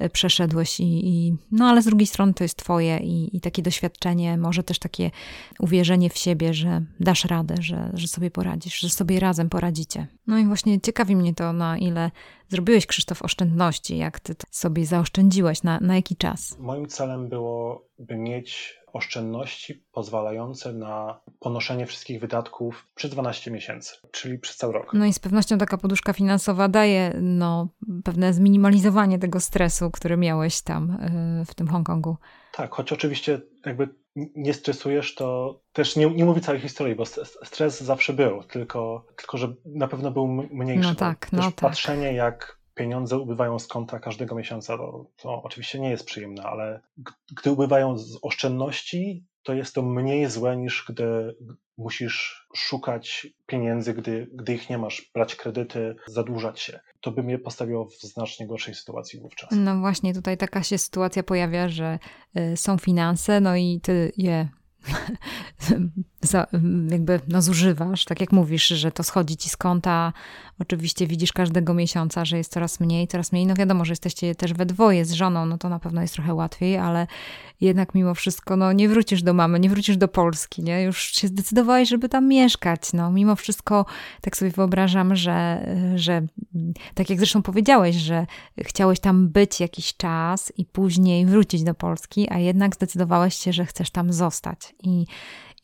[0.00, 3.62] E, przeszedłeś i, i, no ale z drugiej strony to jest twoje i, i, takie
[3.62, 5.10] doświadczenie, może też takie
[5.58, 10.06] uwierzenie w siebie, że dasz radę, że, że sobie poradzisz, że sobie razem poradzicie.
[10.26, 12.10] No i właśnie ciekawi mnie to, na ile
[12.50, 16.58] zrobiłeś, Krzysztof, oszczędności, jak ty sobie zaoszczędziłeś, na, na jaki czas?
[16.58, 24.38] Moim celem było, by mieć oszczędności pozwalające na ponoszenie wszystkich wydatków przez 12 miesięcy, czyli
[24.38, 24.94] przez cały rok.
[24.94, 27.68] No i z pewnością taka poduszka finansowa daje no,
[28.04, 30.90] pewne zminimalizowanie tego stresu, który miałeś tam
[31.42, 32.16] y, w tym Hongkongu.
[32.52, 37.06] Tak, choć oczywiście jakby nie stresujesz, to też nie, nie mówię całej historii, bo
[37.44, 40.88] stres zawsze był, tylko, tylko że na pewno był mniejszy.
[40.88, 41.54] No tak, no tak.
[41.54, 46.80] Patrzenie, jak pieniądze ubywają z konta każdego miesiąca, to, to oczywiście nie jest przyjemne, ale
[47.36, 51.36] gdy ubywają z oszczędności, to jest to mniej złe niż gdy
[51.76, 56.80] musisz szukać pieniędzy, gdy, gdy ich nie masz, brać kredyty, zadłużać się.
[57.00, 59.50] To by mnie postawiło w znacznie gorszej sytuacji wówczas.
[59.52, 61.98] No właśnie, tutaj taka się sytuacja pojawia, że
[62.36, 64.48] y, są finanse, no i ty je
[66.90, 70.12] jakby no, zużywasz, tak jak mówisz, że to schodzi ci z konta.
[70.58, 73.46] Oczywiście widzisz każdego miesiąca, że jest coraz mniej, coraz mniej.
[73.46, 76.34] No wiadomo, że jesteście też we dwoje z żoną, no to na pewno jest trochę
[76.34, 77.06] łatwiej, ale
[77.60, 80.82] jednak mimo wszystko, no nie wrócisz do mamy, nie wrócisz do Polski, nie?
[80.82, 83.86] Już się zdecydowałeś, żeby tam mieszkać, no mimo wszystko
[84.20, 86.26] tak sobie wyobrażam, że, że
[86.94, 88.26] tak jak zresztą powiedziałeś, że
[88.58, 93.66] chciałeś tam być jakiś czas i później wrócić do Polski, a jednak zdecydowałeś się, że
[93.66, 95.06] chcesz tam zostać i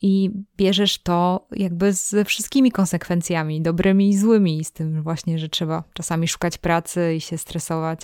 [0.01, 5.83] i bierzesz to jakby ze wszystkimi konsekwencjami, dobrymi i złymi, z tym właśnie, że trzeba
[5.93, 8.01] czasami szukać pracy i się stresować,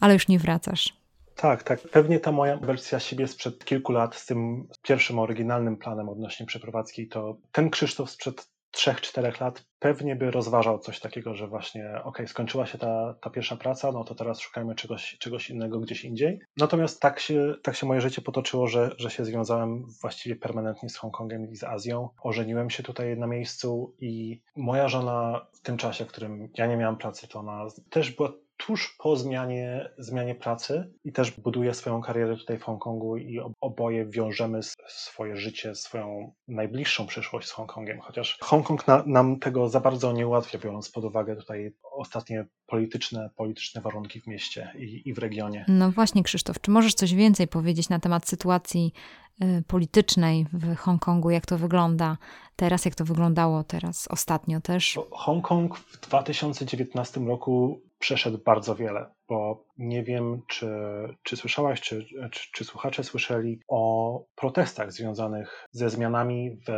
[0.00, 1.00] ale już nie wracasz.
[1.36, 1.80] Tak, tak.
[1.80, 7.08] Pewnie ta moja wersja siebie sprzed kilku lat z tym pierwszym oryginalnym planem odnośnie przeprowadzki,
[7.08, 12.22] to ten Krzysztof sprzed trzech, czterech lat pewnie by rozważał coś takiego, że właśnie ok,
[12.26, 16.40] skończyła się ta, ta pierwsza praca, no to teraz szukajmy czegoś, czegoś innego gdzieś indziej.
[16.56, 20.96] Natomiast tak się, tak się moje życie potoczyło, że, że się związałem właściwie permanentnie z
[20.96, 22.08] Hongkongiem i z Azją.
[22.22, 26.76] Ożeniłem się tutaj na miejscu i moja żona w tym czasie, w którym ja nie
[26.76, 28.32] miałam pracy, to ona też była
[28.66, 34.06] tuż po zmianie, zmianie pracy i też buduje swoją karierę tutaj w Hongkongu i oboje
[34.06, 40.12] wiążemy swoje życie, swoją najbliższą przyszłość z Hongkongiem, chociaż Hongkong na, nam tego za bardzo
[40.12, 45.18] nie ułatwia, biorąc pod uwagę tutaj ostatnie polityczne, polityczne warunki w mieście i, i w
[45.18, 45.64] regionie.
[45.68, 48.92] No właśnie Krzysztof, czy możesz coś więcej powiedzieć na temat sytuacji
[49.42, 52.16] y, politycznej w Hongkongu, jak to wygląda
[52.56, 54.98] teraz, jak to wyglądało teraz ostatnio też?
[55.10, 60.68] Hongkong w 2019 roku przeszedł bardzo wiele, bo nie wiem, czy,
[61.22, 66.70] czy słyszałaś, czy, czy, czy słuchacze słyszeli o protestach związanych ze zmianami w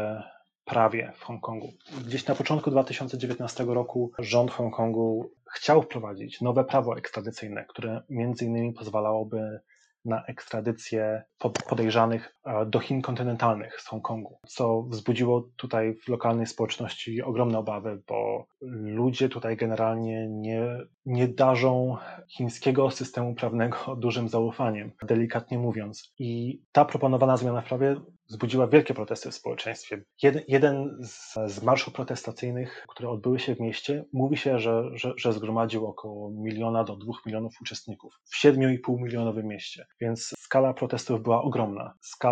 [0.64, 1.72] prawie w Hongkongu.
[2.06, 8.72] Gdzieś na początku 2019 roku rząd Hongkongu chciał wprowadzić nowe prawo ekstradycyjne, które między innymi
[8.72, 9.60] pozwalałoby
[10.04, 11.22] na ekstradycję
[11.68, 18.46] podejrzanych do Chin kontynentalnych z Hongkongu, co wzbudziło tutaj w lokalnej społeczności ogromne obawy, bo
[18.80, 21.96] ludzie tutaj generalnie nie, nie darzą
[22.28, 26.12] chińskiego systemu prawnego dużym zaufaniem, delikatnie mówiąc.
[26.18, 27.96] I ta proponowana zmiana w prawie
[28.28, 30.02] wzbudziła wielkie protesty w społeczeństwie.
[30.22, 35.12] Jeden, jeden z, z marszów protestacyjnych, które odbyły się w mieście, mówi się, że, że,
[35.16, 39.86] że zgromadził około miliona do dwóch milionów uczestników w 7,5 milionowym mieście.
[40.00, 41.94] Więc skala protestów była ogromna.
[42.00, 42.31] Skala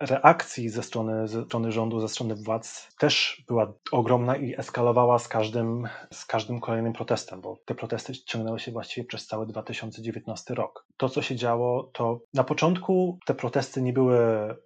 [0.00, 5.28] reakcji ze strony, ze strony rządu, ze strony władz też była ogromna i eskalowała z
[5.28, 10.86] każdym, z każdym kolejnym protestem, bo te protesty ciągnęły się właściwie przez cały 2019 rok.
[10.96, 14.18] To, co się działo, to na początku te protesty nie były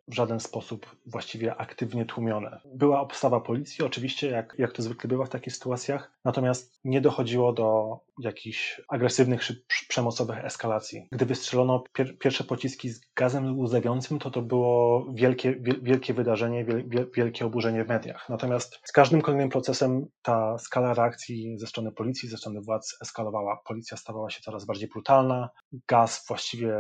[0.09, 2.61] w żaden sposób właściwie aktywnie tłumione.
[2.75, 7.53] Była obstawa policji, oczywiście, jak, jak to zwykle bywa w takich sytuacjach, natomiast nie dochodziło
[7.53, 9.43] do jakichś agresywnych
[9.89, 11.09] przemocowych eskalacji.
[11.13, 16.67] Gdy wystrzelono pier pierwsze pociski z gazem łzawiącym, to to było wielkie, wielkie wydarzenie,
[17.15, 18.29] wielkie oburzenie w mediach.
[18.29, 23.61] Natomiast z każdym kolejnym procesem ta skala reakcji ze strony policji, ze strony władz eskalowała.
[23.65, 25.49] Policja stawała się coraz bardziej brutalna,
[25.89, 26.75] gaz właściwie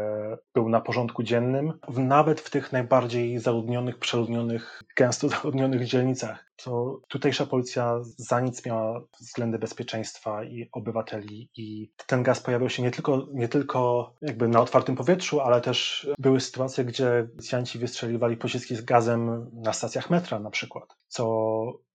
[0.54, 7.46] był na porządku dziennym, nawet w tych najbardziej zaludnionych, przeludnionych, gęsto zaludnionych dzielnicach to tutejsza
[7.46, 11.50] policja za nic miała względy bezpieczeństwa i obywateli.
[11.56, 16.08] I ten gaz pojawiał się nie tylko, nie tylko jakby na otwartym powietrzu, ale też
[16.18, 21.24] były sytuacje, gdzie policjanci wystrzeliwali pociski z gazem na stacjach metra na przykład, co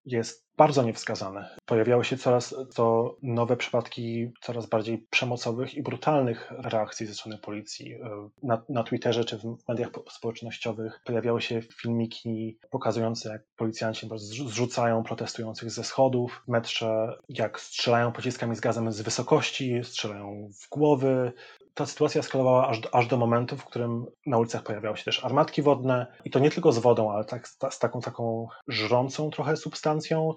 [0.07, 1.57] jest bardzo niewskazane.
[1.65, 7.95] Pojawiały się coraz to nowe przypadki coraz bardziej przemocowych i brutalnych reakcji ze strony policji.
[8.43, 15.71] Na, na Twitterze czy w mediach społecznościowych pojawiały się filmiki pokazujące, jak policjanci zrzucają protestujących
[15.71, 21.33] ze schodów w metrze, jak strzelają pociskami z gazem z wysokości, strzelają w głowy,
[21.77, 25.61] ta sytuacja eskalowała aż, aż do momentu, w którym na ulicach pojawiały się też armatki
[25.61, 30.33] wodne i to nie tylko z wodą, ale tak, z taką taką żrącą trochę substancją,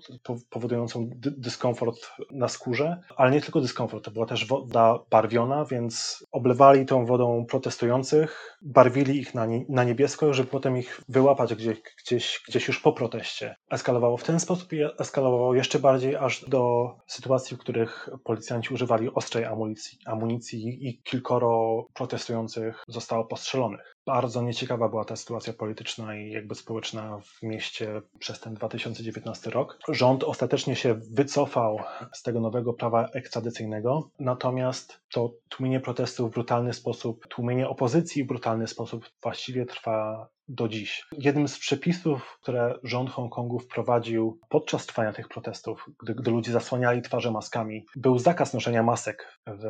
[0.51, 6.25] powodującą dy dyskomfort na skórze, ale nie tylko dyskomfort, to była też woda barwiona, więc
[6.33, 11.79] oblewali tą wodą protestujących, barwili ich na, nie, na niebiesko, żeby potem ich wyłapać gdzieś,
[12.05, 13.57] gdzieś, gdzieś już po proteście.
[13.71, 19.11] Eskalowało w ten sposób i eskalowało jeszcze bardziej aż do sytuacji, w których policjanci używali
[19.15, 23.95] ostrej amunicji, amunicji i kilkoro protestujących zostało postrzelonych.
[24.11, 29.79] Bardzo nieciekawa była ta sytuacja polityczna i jakby społeczna w mieście przez ten 2019 rok.
[29.89, 31.79] Rząd ostatecznie się wycofał
[32.13, 38.27] z tego nowego prawa ekstradycyjnego, natomiast to tłumienie protestów w brutalny sposób, tłumienie opozycji w
[38.27, 41.07] brutalny sposób właściwie trwa do dziś.
[41.13, 47.03] Jednym z przepisów, które rząd Hongkongu wprowadził podczas trwania tych protestów, gdy, gdy ludzie zasłaniali
[47.03, 49.63] twarze maskami, był zakaz noszenia masek w,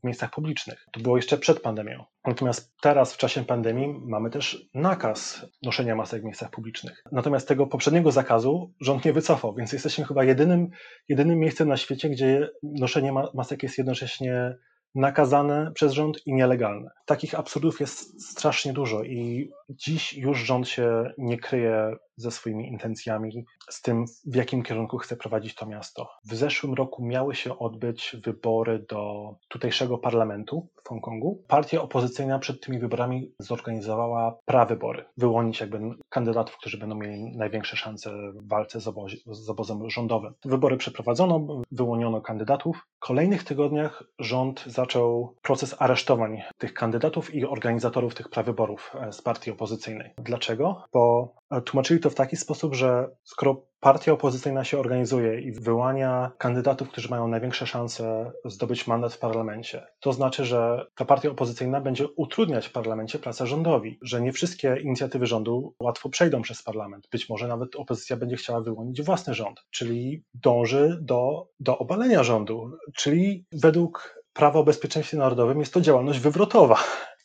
[0.00, 0.86] w miejscach publicznych.
[0.92, 2.04] To było jeszcze przed pandemią.
[2.24, 3.67] Natomiast teraz, w czasie pandemii,
[4.06, 7.02] mamy też nakaz noszenia masek w miejscach publicznych.
[7.12, 10.68] Natomiast tego poprzedniego zakazu rząd nie wycofał, więc jesteśmy chyba jedynym,
[11.08, 14.56] jedynym miejscem na świecie, gdzie noszenie masek jest jednocześnie
[14.94, 16.90] nakazane przez rząd i nielegalne.
[17.06, 23.44] Takich absurdów jest strasznie dużo i dziś już rząd się nie kryje ze swoimi intencjami,
[23.70, 26.10] z tym, w jakim kierunku chce prowadzić to miasto.
[26.24, 31.44] W zeszłym roku miały się odbyć wybory do tutejszego parlamentu w Hongkongu.
[31.48, 38.10] Partia opozycyjna przed tymi wyborami zorganizowała prawybory, wyłonić jakby kandydatów, którzy będą mieli największe szanse
[38.32, 40.34] w walce z, obozie, z obozem rządowym.
[40.44, 42.86] Wybory przeprowadzono, wyłoniono kandydatów.
[42.96, 49.22] W kolejnych tygodniach rząd zaczął proces aresztowań tych kandydatów i organizatorów tych prawyborów e, z
[49.22, 50.10] partii opozycyjnej.
[50.18, 50.82] Dlaczego?
[50.92, 56.30] Bo e, tłumaczyli to w taki sposób, że skoro partia opozycyjna się organizuje i wyłania
[56.38, 61.80] kandydatów, którzy mają największe szanse zdobyć mandat w parlamencie, to znaczy, że ta partia opozycyjna
[61.80, 67.08] będzie utrudniać w parlamencie pracę rządowi, że nie wszystkie inicjatywy rządu łatwo przejdą przez parlament.
[67.12, 72.70] Być może nawet opozycja będzie chciała wyłonić własny rząd, czyli dąży do, do obalenia rządu,
[72.96, 76.78] czyli według prawa o bezpieczeństwie narodowym jest to działalność wywrotowa.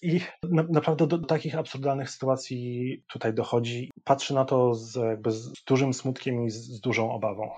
[0.04, 3.92] I na, naprawdę do, takich absurdalnych sytuacji tutaj dochodzi.
[4.04, 7.50] Patrzę na to z, jakby z dużym smutkiem i z, z, dużą obawą.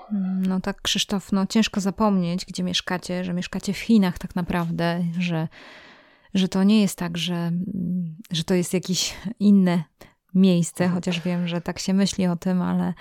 [0.47, 5.47] No tak, Krzysztof, no ciężko zapomnieć, gdzie mieszkacie, że mieszkacie w Chinach tak naprawdę, że,
[6.33, 7.51] że to nie jest tak, że,
[8.31, 9.83] że to jest jakieś inne
[10.33, 12.93] miejsce, chociaż wiem, że tak się myśli o tym, ale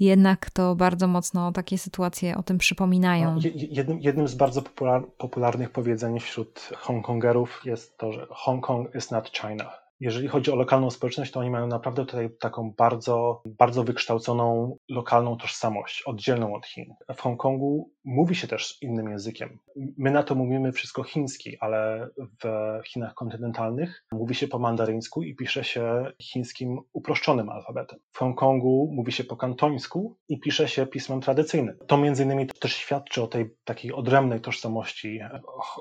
[0.00, 3.34] jednak to bardzo mocno takie sytuacje o tym przypominają.
[3.34, 9.10] No, jednym, jednym z bardzo popular, popularnych powiedzeń wśród Hongkongerów jest to, że Hongkong is
[9.10, 13.84] not China jeżeli chodzi o lokalną społeczność, to oni mają naprawdę tutaj taką bardzo, bardzo
[13.84, 16.94] wykształconą lokalną tożsamość, oddzielną od Chin.
[17.16, 19.58] W Hongkongu mówi się też innym językiem.
[19.98, 22.48] My na to mówimy wszystko chiński, ale w
[22.86, 27.98] Chinach kontynentalnych mówi się po mandaryńsku i pisze się chińskim uproszczonym alfabetem.
[28.12, 31.78] W Hongkongu mówi się po kantońsku i pisze się pismem tradycyjnym.
[31.86, 35.20] To między innymi też świadczy o tej takiej odrębnej tożsamości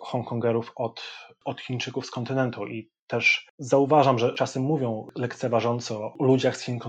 [0.01, 1.03] Hongkongerów od,
[1.45, 6.79] od Chińczyków z kontynentu i też zauważam, że czasem mówią lekceważąco o ludziach z Chin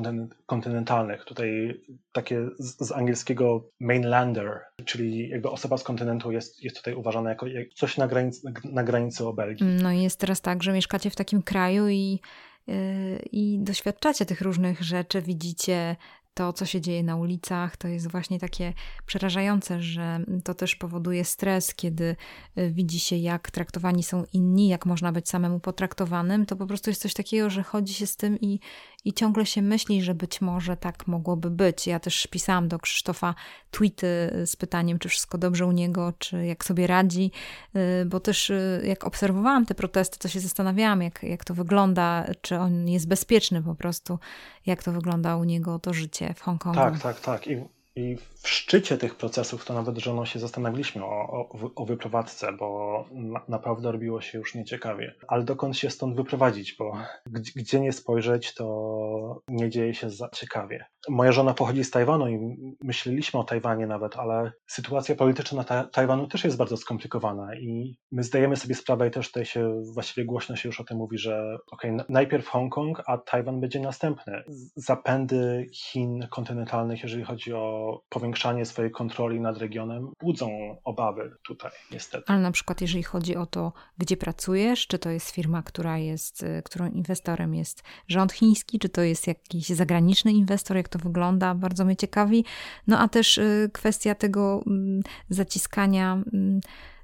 [0.47, 1.25] kontynentalnych.
[1.25, 1.81] Tutaj
[2.13, 7.47] takie z, z, angielskiego mainlander, czyli jakby osoba z kontynentu jest, jest tutaj uważana jako
[7.75, 9.65] coś na granicy, na granicy obelgi.
[9.65, 12.21] No i jest teraz tak, że mieszkacie w takim kraju i
[12.69, 15.97] y, i doświadczacie tych różnych rzeczy, widzicie
[16.39, 18.73] to, co się dzieje na ulicach, to jest właśnie takie
[19.07, 22.17] przerażające, że to też powoduje stres, kiedy
[22.59, 26.47] y, widzi się, jak traktowani są inni, jak można być samemu potraktowanym.
[26.47, 28.61] To po prostu jest coś takiego, że chodzi się z tym i,
[29.05, 31.87] i ciągle się myśli, że być może tak mogłoby być.
[31.87, 33.35] Ja też pisałam do Krzysztofa
[33.71, 34.07] tweety
[34.47, 37.31] z pytaniem, czy wszystko dobrze u niego, czy jak sobie radzi,
[37.77, 42.27] y, bo też y, jak obserwowałam te protesty, to się zastanawiałam, jak, jak to wygląda,
[42.41, 44.19] czy on jest bezpieczny po prostu,
[44.67, 46.79] jak to wygląda u niego to życie w Hongkongu.
[46.79, 47.47] Tak, tak, tak.
[47.47, 52.53] I i w szczycie tych procesów to nawet żoną się zastanawialiśmy o, o, o wyprowadzce,
[52.53, 55.15] bo na, naprawdę robiło się już nieciekawie.
[55.29, 56.93] Ale dokąd się stąd wyprowadzić, bo
[57.27, 60.85] gdzie, gdzie nie spojrzeć, to nie dzieje się za ciekawie.
[61.09, 62.39] Moja żona pochodzi z Tajwanu i
[62.81, 68.23] myśleliśmy o Tajwanie nawet, ale sytuacja polityczna ta, Tajwanu też jest bardzo skomplikowana i my
[68.23, 71.59] zdajemy sobie sprawę i też tutaj się właściwie głośno się już o tym mówi, że
[71.71, 74.43] okay, najpierw Hongkong, a Tajwan będzie następny.
[74.77, 82.25] Zapędy Chin kontynentalnych, jeżeli chodzi o powiększanie swojej kontroli nad regionem budzą obawy tutaj, niestety.
[82.27, 86.43] Ale na przykład, jeżeli chodzi o to, gdzie pracujesz, czy to jest firma, która jest,
[86.43, 91.55] y, którą inwestorem jest rząd chiński, czy to jest jakiś zagraniczny inwestor, jak to wygląda,
[91.55, 92.45] bardzo mnie ciekawi.
[92.87, 96.61] No a też y, kwestia tego mm, zaciskania mm,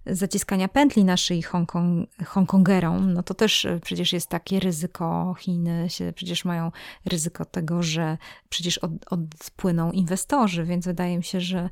[0.07, 5.35] zaciskania pętli na szyi Hongkong, Hongkongerom, no to też e, przecież jest takie ryzyko.
[5.39, 6.73] Chiny się przecież mają
[7.07, 11.71] ryzyko tego, że przecież od, odpłyną inwestorzy, więc wydaje mi się, że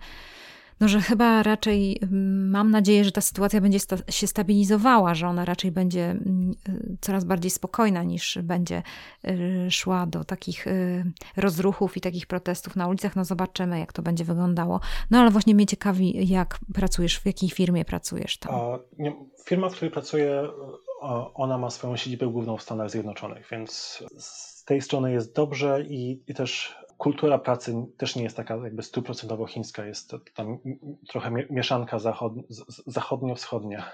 [0.81, 5.29] no, że chyba raczej mm, mam nadzieję, że ta sytuacja będzie sta się stabilizowała, że
[5.29, 8.83] ona raczej będzie mm, y, coraz bardziej spokojna niż będzie
[9.29, 11.05] y, szła do takich y,
[11.37, 13.17] rozruchów i takich protestów na ulicach.
[13.17, 14.81] No zobaczymy, jak to będzie wyglądało.
[15.11, 18.55] No ale właśnie mnie ciekawi, jak pracujesz, w jakiej firmie pracujesz tam?
[18.55, 19.13] A, nie,
[19.45, 20.49] firma, w której pracuję,
[21.35, 26.23] ona ma swoją siedzibę główną w Stanach Zjednoczonych, więc z tej strony jest dobrze i,
[26.27, 30.59] i też kultura pracy też nie jest taka jakby stuprocentowo chińska, jest tam
[31.09, 31.99] trochę mieszanka
[32.87, 33.85] zachodnio-wschodnia.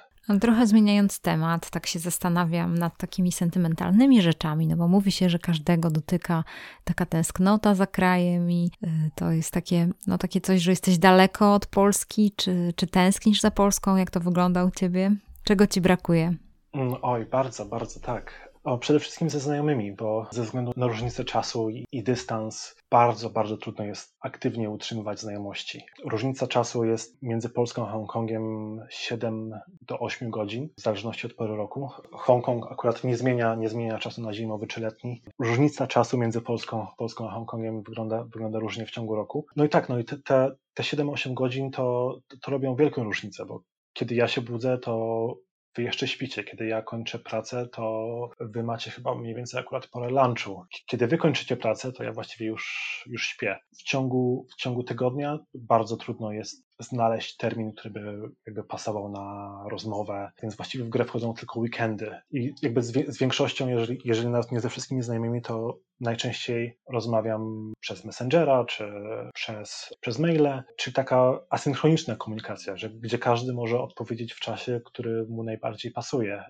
[0.41, 5.39] Trochę zmieniając temat, tak się zastanawiam nad takimi sentymentalnymi rzeczami, no bo mówi się, że
[5.39, 6.45] każdego dotyka
[6.85, 11.55] taka tęsknota za krajem i y, to jest takie, no takie coś, że jesteś daleko
[11.55, 13.97] od Polski, czy, czy tęsknisz za Polską?
[13.97, 15.17] Jak to wygląda u ciebie?
[15.45, 16.35] Czego ci brakuje?
[16.73, 18.48] Mm, oj, bardzo, bardzo tak.
[18.69, 23.31] O, przede wszystkim ze znajomymi, bo ze względu na różnicę czasu i, i, dystans bardzo,
[23.31, 25.83] bardzo trudno jest aktywnie utrzymywać znajomości.
[26.05, 31.57] Różnica czasu jest między Polską a Hongkongiem 7 do 8 godzin, w zależności od pory
[31.57, 31.89] roku.
[32.13, 35.23] Hongkong akurat nie zmienia, nie zmienia czasu na zimowy czy letni.
[35.39, 39.47] Różnica czasu między Polską, Polską a Hongkongiem wygląda, wygląda różnie w ciągu roku.
[39.57, 43.47] No i tak, no i te, te, te 7-8 godzin to, to robią wielką różnicę,
[43.47, 43.63] bo
[43.93, 45.35] kiedy ja się budzę, to
[45.79, 46.45] wy jeszcze śpicie.
[46.45, 50.65] Kiedy ja kończę pracę, to wy macie chyba mniej więcej akurat porę lunchu.
[50.87, 53.59] Kiedy wy kończycie pracę, to ja właściwie już, już śpię.
[53.79, 59.59] W ciągu, w ciągu tygodnia bardzo trudno jest znaleźć termin, który by jakby pasował na
[59.71, 62.17] rozmowę, więc właściwie w grę wchodzą tylko weekendy.
[62.31, 67.73] I jakby z, z większością, jeżeli, jeżeli nawet nie ze wszystkimi znajomymi, to najczęściej rozmawiam
[67.81, 68.93] przez Messengera, czy
[69.35, 75.27] przez, przez maile, czy taka asynchroniczna komunikacja, że, gdzie każdy może odpowiedzieć w czasie, który
[75.29, 76.45] mu najbardziej pasuje.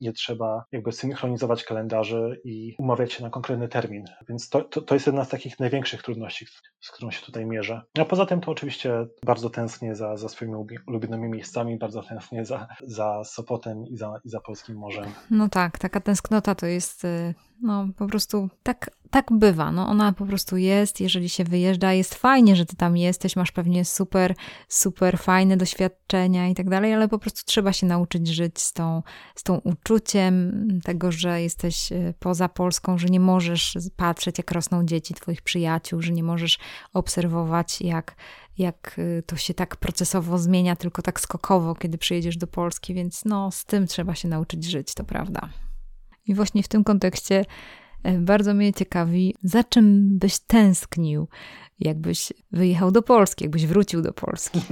[0.00, 4.04] Nie trzeba jakby synchronizować kalendarzy i umawiać się na konkretny termin.
[4.28, 6.46] Więc to, to, to jest jedna z takich największych trudności,
[6.80, 7.82] z którą się tutaj mierzę.
[7.98, 10.54] A poza tym to oczywiście bardzo tęsknię tęsknię za, za swoimi
[10.86, 15.04] ulubionymi miejscami, bardzo tęsknię za, za Sopotem i za, i za Polskim Morzem.
[15.30, 19.72] No tak, taka tęsknota to jest y, no po prostu tak, tak bywa.
[19.72, 23.52] No ona po prostu jest, jeżeli się wyjeżdża, jest fajnie, że ty tam jesteś, masz
[23.52, 24.34] pewnie super,
[24.68, 29.02] super fajne doświadczenia i tak dalej, ale po prostu trzeba się nauczyć żyć z tą,
[29.34, 34.84] z tą uczuciem tego, że jesteś y, poza Polską, że nie możesz patrzeć, jak rosną
[34.86, 36.58] dzieci twoich przyjaciół, że nie możesz
[36.92, 38.16] obserwować, jak
[38.58, 43.24] jak y, to się tak procesowo zmienia, tylko tak skokowo, kiedy przyjedziesz do Polski, więc
[43.24, 45.48] no, z tym trzeba się nauczyć żyć, to prawda.
[46.26, 47.44] I właśnie w tym kontekście
[48.04, 51.28] e, bardzo mnie ciekawi, za czym byś tęsknił,
[51.78, 54.60] jakbyś wyjechał do Polski, jakbyś wrócił do Polski.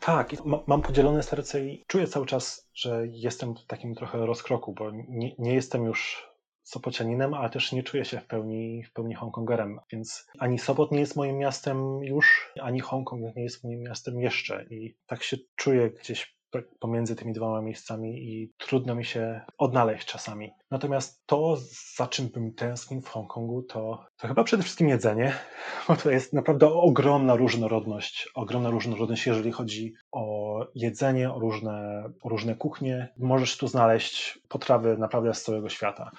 [0.00, 0.32] Tak,
[0.66, 5.34] mam podzielone serce i czuję cały czas, że jestem w takim trochę rozkroku, bo nie,
[5.38, 6.28] nie jestem już
[6.62, 11.00] Sopocianinem, ale też nie czuję się w pełni, w pełni Hongkongerem, więc ani Sopot nie
[11.00, 15.90] jest moim miastem już, ani Hongkong nie jest moim miastem jeszcze i tak się czuję
[15.90, 16.37] gdzieś
[16.80, 20.50] pomiędzy tymi dwoma miejscami i trudno mi się odnaleźć czasami.
[20.70, 21.56] Natomiast to,
[21.96, 25.32] za czym bym tęsknił w Hongkongu, to, to chyba przede wszystkim jedzenie,
[25.88, 32.28] bo to jest naprawdę ogromna różnorodność, ogromna różnorodność, jeżeli chodzi o jedzenie, o różne, o
[32.28, 33.08] różne kuchnie.
[33.18, 36.10] Możesz tu znaleźć potrawy naprawdę z całego świata.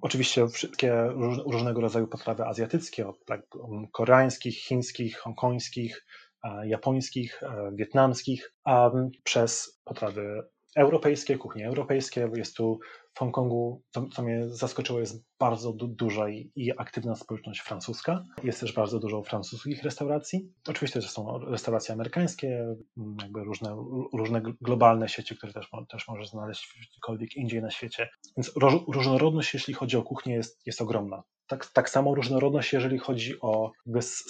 [0.00, 0.94] Oczywiście wszystkie
[1.46, 3.40] różnego rodzaju potrawy azjatyckie, od tak,
[3.92, 6.06] koreańskich, chińskich, hongkońskich,
[6.64, 8.90] japońskich, e, wietnamskich, a
[9.24, 10.42] przez potrawy
[10.76, 12.30] europejskie, kuchnie europejskie.
[12.34, 12.78] Jest tu
[13.14, 18.24] w Hongkongu, co, co mnie zaskoczyło, jest bardzo du duża i, i, aktywna społeczność francuska.
[18.44, 20.52] Jest też bardzo dużo francuskich restauracji.
[20.68, 22.76] Oczywiście to są restauracje amerykańskie,
[23.22, 23.76] jakby różne,
[24.14, 28.08] różne globalne sieci, które też, też możesz znaleźć gdziekolwiek indziej na świecie.
[28.36, 28.52] Więc
[28.88, 31.22] różnorodność, jeśli chodzi o kuchnię, jest, jest ogromna.
[31.48, 33.72] Tak, tak samo różnorodność, jeżeli chodzi o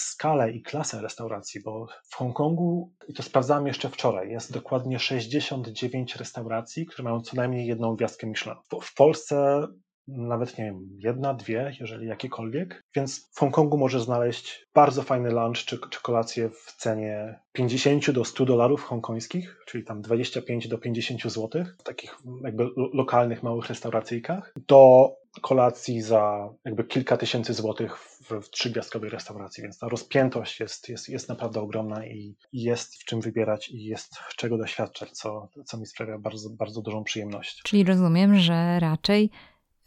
[0.00, 6.16] skalę i klasę restauracji, bo w Hongkongu, i to sprawdzałem jeszcze wczoraj, jest dokładnie 69
[6.16, 8.58] restauracji, które mają co najmniej jedną gwiazdkę Michelin.
[8.70, 9.66] W, w Polsce
[10.08, 12.84] nawet nie wiem, jedna, dwie, jeżeli jakiekolwiek.
[12.94, 18.24] Więc w Hongkongu możesz znaleźć bardzo fajny lunch czy, czy kolację w cenie 50 do
[18.24, 24.52] 100 dolarów hongkońskich, czyli tam 25 do 50 zł w takich jakby lokalnych, małych restauracyjkach,
[24.66, 25.10] do
[25.42, 31.08] kolacji za jakby kilka tysięcy złotych w, w trzygwiazdkowej restauracji, więc ta rozpiętość jest, jest,
[31.08, 35.78] jest naprawdę ogromna i, i jest w czym wybierać i jest czego doświadczać, co, co
[35.78, 37.62] mi sprawia bardzo, bardzo dużą przyjemność.
[37.62, 39.30] Czyli rozumiem, że raczej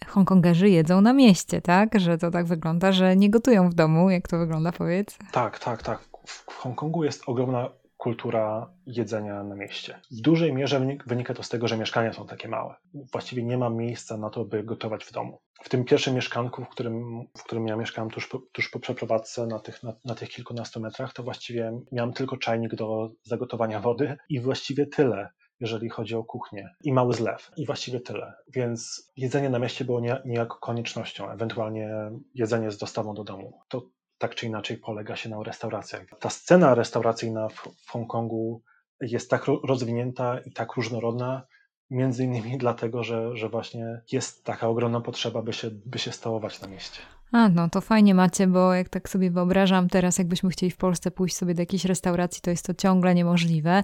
[0.08, 1.99] Hongkongerzy jedzą na mieście, tak?
[1.99, 4.10] Że to tak wygląda, że nie gotują w domu.
[4.10, 5.18] Jak to wygląda, powiedz?
[5.32, 5.99] Tak, tak, tak.
[6.28, 7.70] W Hongkongu jest ogromna
[8.02, 9.99] kultura jedzenia na mieście.
[10.12, 12.76] W dużej mierze wynika to z tego, że mieszkania są takie małe.
[13.12, 15.41] Właściwie nie ma miejsca na to, by gotować w domu.
[15.64, 19.47] W tym pierwszym mieszkanku, w którym, w którym ja mieszkałem tuż po, tuż po przeprowadzce
[19.47, 24.18] na tych, na, na tych kilkunastu metrach, to właściwie miałem tylko czajnik do zagotowania wody
[24.30, 25.30] i właściwie tyle
[25.62, 28.34] jeżeli chodzi o kuchnię i mały zlew i właściwie tyle.
[28.47, 31.89] Więc jedzenie na mieście było niejako koniecznością, ewentualnie
[32.36, 33.59] jedzenie z dostawą do domu.
[33.68, 33.86] To
[34.18, 36.01] tak czy inaczej polega się na restauracjach.
[36.20, 38.62] Ta scena restauracyjna w, w Hongkongu
[39.01, 41.47] jest tak rozwinięta i tak różnorodna,
[41.89, 46.62] między innymi dlatego, że, że właśnie jest taka ogromna potrzeba, by się, by się stołować
[46.62, 47.01] na mieście.
[47.32, 51.11] A, no to fajnie macie, bo jak tak sobie wyobrażam teraz, jakbyśmy chcieli w Polsce
[51.11, 53.84] pójść sobie do jakiejś restauracji, to jest to ciągle niemożliwe.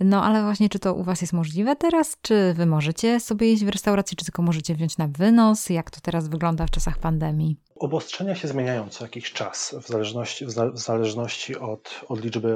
[0.00, 2.16] No ale właśnie, czy to u Was jest możliwe teraz?
[2.22, 5.70] Czy Wy możecie sobie jeść w restauracji, czy tylko możecie wziąć na wynos?
[5.70, 7.56] Jak to teraz wygląda w czasach pandemii?
[7.76, 12.54] Obostrzenia się zmieniają co jakiś czas, w zależności, w zależności od, od liczby,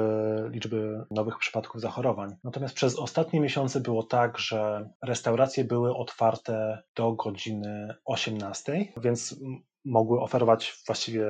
[0.49, 2.35] liczby nowych przypadków zachorowań.
[2.43, 9.35] Natomiast przez ostatnie miesiące było tak, że restauracje były otwarte do godziny 18, więc
[9.85, 11.25] mogły oferować właściwie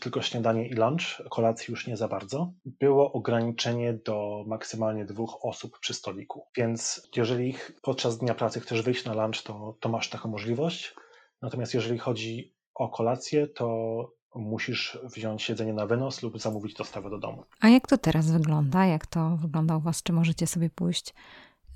[0.00, 2.52] tylko śniadanie i lunch, kolacji już nie za bardzo.
[2.64, 6.46] Było ograniczenie do maksymalnie dwóch osób przy stoliku.
[6.56, 10.94] Więc jeżeli podczas dnia pracy chcesz wyjść na lunch, to, to masz taką możliwość.
[11.42, 13.68] Natomiast jeżeli chodzi o kolację, to
[14.34, 17.44] musisz wziąć jedzenie na wynos lub zamówić dostawę do domu.
[17.60, 18.86] A jak to teraz wygląda?
[18.86, 20.02] Jak to wygląda u Was?
[20.02, 21.14] Czy możecie sobie pójść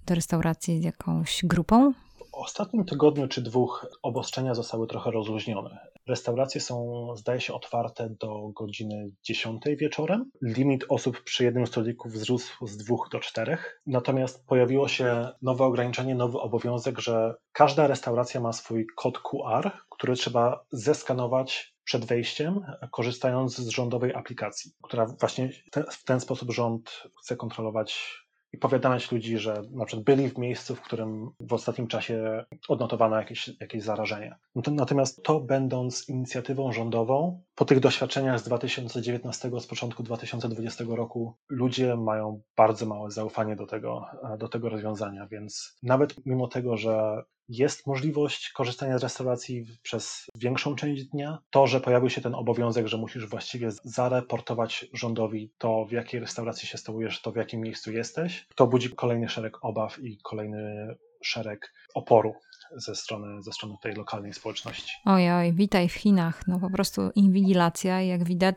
[0.07, 1.93] do restauracji z jakąś grupą?
[2.37, 5.79] W ostatnim tygodniu czy dwóch obostrzenia zostały trochę rozluźnione.
[6.07, 10.31] Restauracje są, zdaje się, otwarte do godziny 10 wieczorem.
[10.43, 13.83] Limit osób przy jednym stoliku wzrósł z dwóch do czterech.
[13.87, 20.15] Natomiast pojawiło się nowe ograniczenie, nowy obowiązek, że każda restauracja ma swój kod QR, który
[20.15, 22.61] trzeba zeskanować przed wejściem,
[22.91, 25.51] korzystając z rządowej aplikacji, która właśnie
[25.91, 28.26] w ten sposób rząd chce kontrolować
[28.57, 33.17] i powiadamiać ludzi, że na przykład byli w miejscu, w którym w ostatnim czasie odnotowano
[33.17, 34.37] jakieś, jakieś zarażenie.
[34.67, 41.97] Natomiast to będąc inicjatywą rządową, po tych doświadczeniach z 2019, z początku 2020 roku, ludzie
[41.97, 44.07] mają bardzo małe zaufanie do tego,
[44.39, 50.75] do tego rozwiązania, więc nawet mimo tego, że jest możliwość korzystania z restauracji przez większą
[50.75, 51.39] część dnia.
[51.51, 56.69] To, że pojawił się ten obowiązek, że musisz właściwie zareportować rządowi to, w jakiej restauracji
[56.69, 61.73] się stołujesz, to w jakim miejscu jesteś, to budzi kolejny szereg obaw i kolejny szereg
[61.95, 62.35] oporu
[62.77, 64.93] ze strony, ze strony tej lokalnej społeczności.
[65.05, 66.47] Oj, oj, witaj w Chinach.
[66.47, 68.57] No po prostu inwigilacja, jak widać,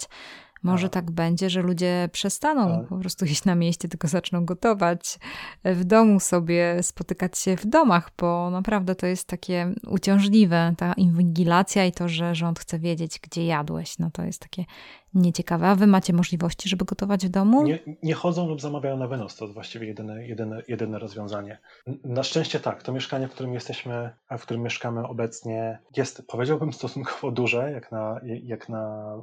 [0.64, 5.20] może tak będzie, że ludzie przestaną po prostu iść na mieście, tylko zaczną gotować
[5.64, 11.86] w domu sobie, spotykać się w domach, bo naprawdę to jest takie uciążliwe, ta inwigilacja
[11.86, 14.00] i to, że rząd chce wiedzieć, gdzie jadłeś.
[14.00, 14.66] No to jest takie
[15.14, 15.68] nieciekawe.
[15.68, 17.64] A wy macie możliwości, żeby gotować w domu?
[17.64, 19.36] Nie, nie chodzą lub zamawiają na wynos.
[19.36, 21.60] To właściwie jedyne, jedyne, jedyne rozwiązanie.
[22.04, 22.84] Na szczęście tak.
[22.84, 27.92] To mieszkanie, w którym jesteśmy, a w którym mieszkamy obecnie, jest, powiedziałbym, stosunkowo duże, jak
[27.92, 29.14] na, jak na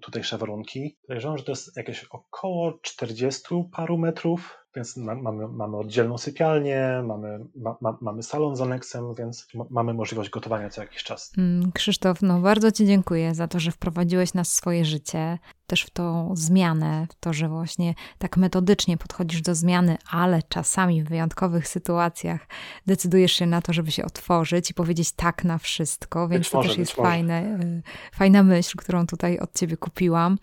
[0.00, 0.96] tutejsze warunki.
[1.02, 7.38] Podejrzewam, że to jest jakieś około 40 paru metrów więc mamy, mamy oddzielną sypialnię, mamy,
[7.80, 11.32] ma, mamy salon z aneksem, więc mamy możliwość gotowania co jakiś czas.
[11.38, 15.82] Mm, Krzysztof, no bardzo Ci dziękuję za to, że wprowadziłeś nas w swoje życie, też
[15.82, 21.08] w tą zmianę, w to, że właśnie tak metodycznie podchodzisz do zmiany, ale czasami w
[21.08, 22.48] wyjątkowych sytuacjach
[22.86, 26.56] decydujesz się na to, żeby się otworzyć i powiedzieć tak na wszystko, więc być to
[26.56, 30.38] może, też jest fajne, y, fajna myśl, którą tutaj od Ciebie kupiłam.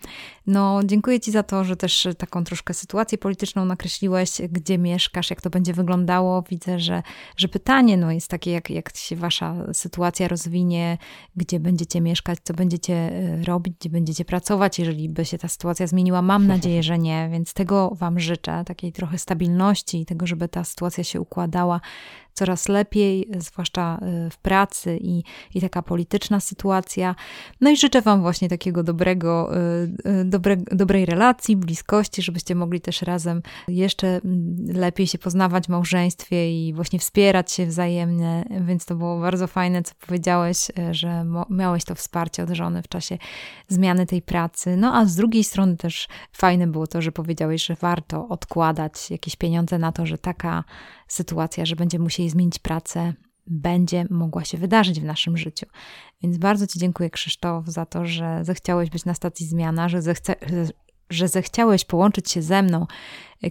[0.46, 5.40] No, dziękuję Ci za to, że też taką troszkę sytuację polityczną nakreśliłeś, gdzie mieszkasz, jak
[5.40, 6.42] to będzie wyglądało.
[6.42, 7.02] Widzę, że,
[7.36, 10.98] że pytanie no, jest takie, jak, jak się wasza sytuacja rozwinie,
[11.36, 15.86] gdzie będziecie mieszkać, co będziecie e, robić, gdzie będziecie pracować, jeżeli by się ta sytuacja
[15.86, 16.22] zmieniła.
[16.22, 20.64] Mam nadzieję, że nie, więc tego Wam życzę, takiej trochę stabilności i tego, żeby ta
[20.64, 21.80] sytuacja się układała
[22.34, 25.22] coraz lepiej, zwłaszcza y, w pracy i,
[25.54, 27.14] i taka polityczna sytuacja.
[27.60, 32.80] No i życzę Wam właśnie takiego dobrego, y, y, dobre, dobrej relacji, bliskości, żebyście mogli
[32.80, 38.84] też razem jeszcze mm, lepiej się poznawać w małżeństwie i właśnie wspierać się wzajemnie, więc
[38.84, 43.18] to było bardzo fajne, co powiedziałeś, że miałeś to wsparcie od żony w czasie
[43.68, 44.76] zmiany tej pracy.
[44.76, 49.36] No a z drugiej strony też fajne było to, że powiedziałeś, że warto odkładać jakieś
[49.36, 50.64] pieniądze na to, że taka
[51.08, 53.14] sytuacja, że będziemy musieli zmienić pracę,
[53.46, 55.66] będzie mogła się wydarzyć w naszym życiu.
[56.22, 60.34] Więc bardzo Ci dziękuję, Krzysztof, za to, że zechciałeś być na stacji zmiana, że, zechce,
[61.10, 62.86] że zechciałeś połączyć się ze mną,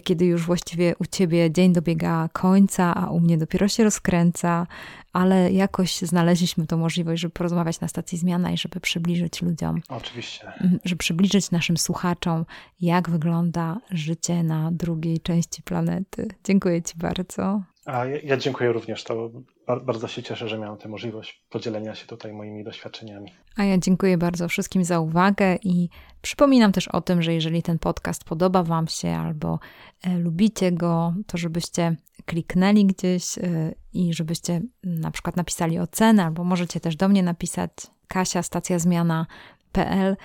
[0.04, 4.66] kiedy już właściwie u ciebie dzień dobiega końca, a u mnie dopiero się rozkręca,
[5.12, 9.80] ale jakoś znaleźliśmy tą możliwość, żeby porozmawiać na stacji zmiana i żeby przybliżyć ludziom.
[9.88, 10.52] Oczywiście.
[10.84, 12.44] Żeby przybliżyć naszym słuchaczom,
[12.80, 16.28] jak wygląda życie na drugiej części planety.
[16.44, 17.62] Dziękuję Ci bardzo.
[17.84, 19.04] A ja, ja dziękuję również.
[19.04, 19.30] To
[19.66, 23.32] bardzo się cieszę, że miałem tę możliwość podzielenia się tutaj moimi doświadczeniami.
[23.56, 25.88] A ja dziękuję bardzo wszystkim za uwagę i
[26.22, 29.58] przypominam też o tym, że jeżeli ten podcast podoba Wam się albo
[30.02, 36.44] e, lubicie go, to żebyście kliknęli gdzieś e, i żebyście na przykład napisali ocenę, albo
[36.44, 37.70] możecie też do mnie napisać
[38.08, 40.16] Kasia, stacja zmiana.pl,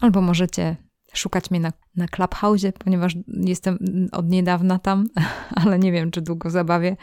[0.00, 0.76] albo możecie
[1.18, 3.78] szukać mnie na, na Clubhouse, ponieważ jestem
[4.12, 5.08] od niedawna tam,
[5.64, 6.96] ale nie wiem, czy długo zabawię,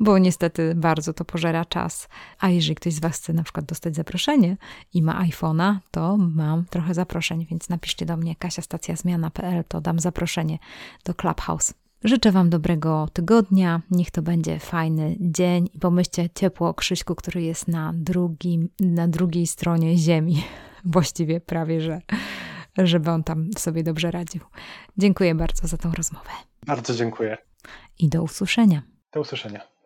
[0.00, 2.08] bo niestety bardzo to pożera czas.
[2.38, 4.56] A jeżeli ktoś z Was chce na przykład dostać zaproszenie
[4.94, 10.58] i ma iPhone'a, to mam trochę zaproszeń, więc napiszcie do mnie kasiastacjazmiana.pl, to dam zaproszenie
[11.04, 11.74] do Clubhouse.
[12.04, 17.42] Życzę Wam dobrego tygodnia, niech to będzie fajny dzień i pomyślcie ciepło o Krzyśku, który
[17.42, 20.42] jest na, drugim, na drugiej stronie ziemi,
[20.84, 22.00] właściwie prawie że
[22.86, 24.40] żeby on tam sobie dobrze radził.
[24.98, 26.30] Dziękuję bardzo za tą rozmowę.
[26.66, 27.38] Bardzo dziękuję.
[27.98, 28.82] I do usłyszenia.
[29.12, 29.77] Do usłyszenia.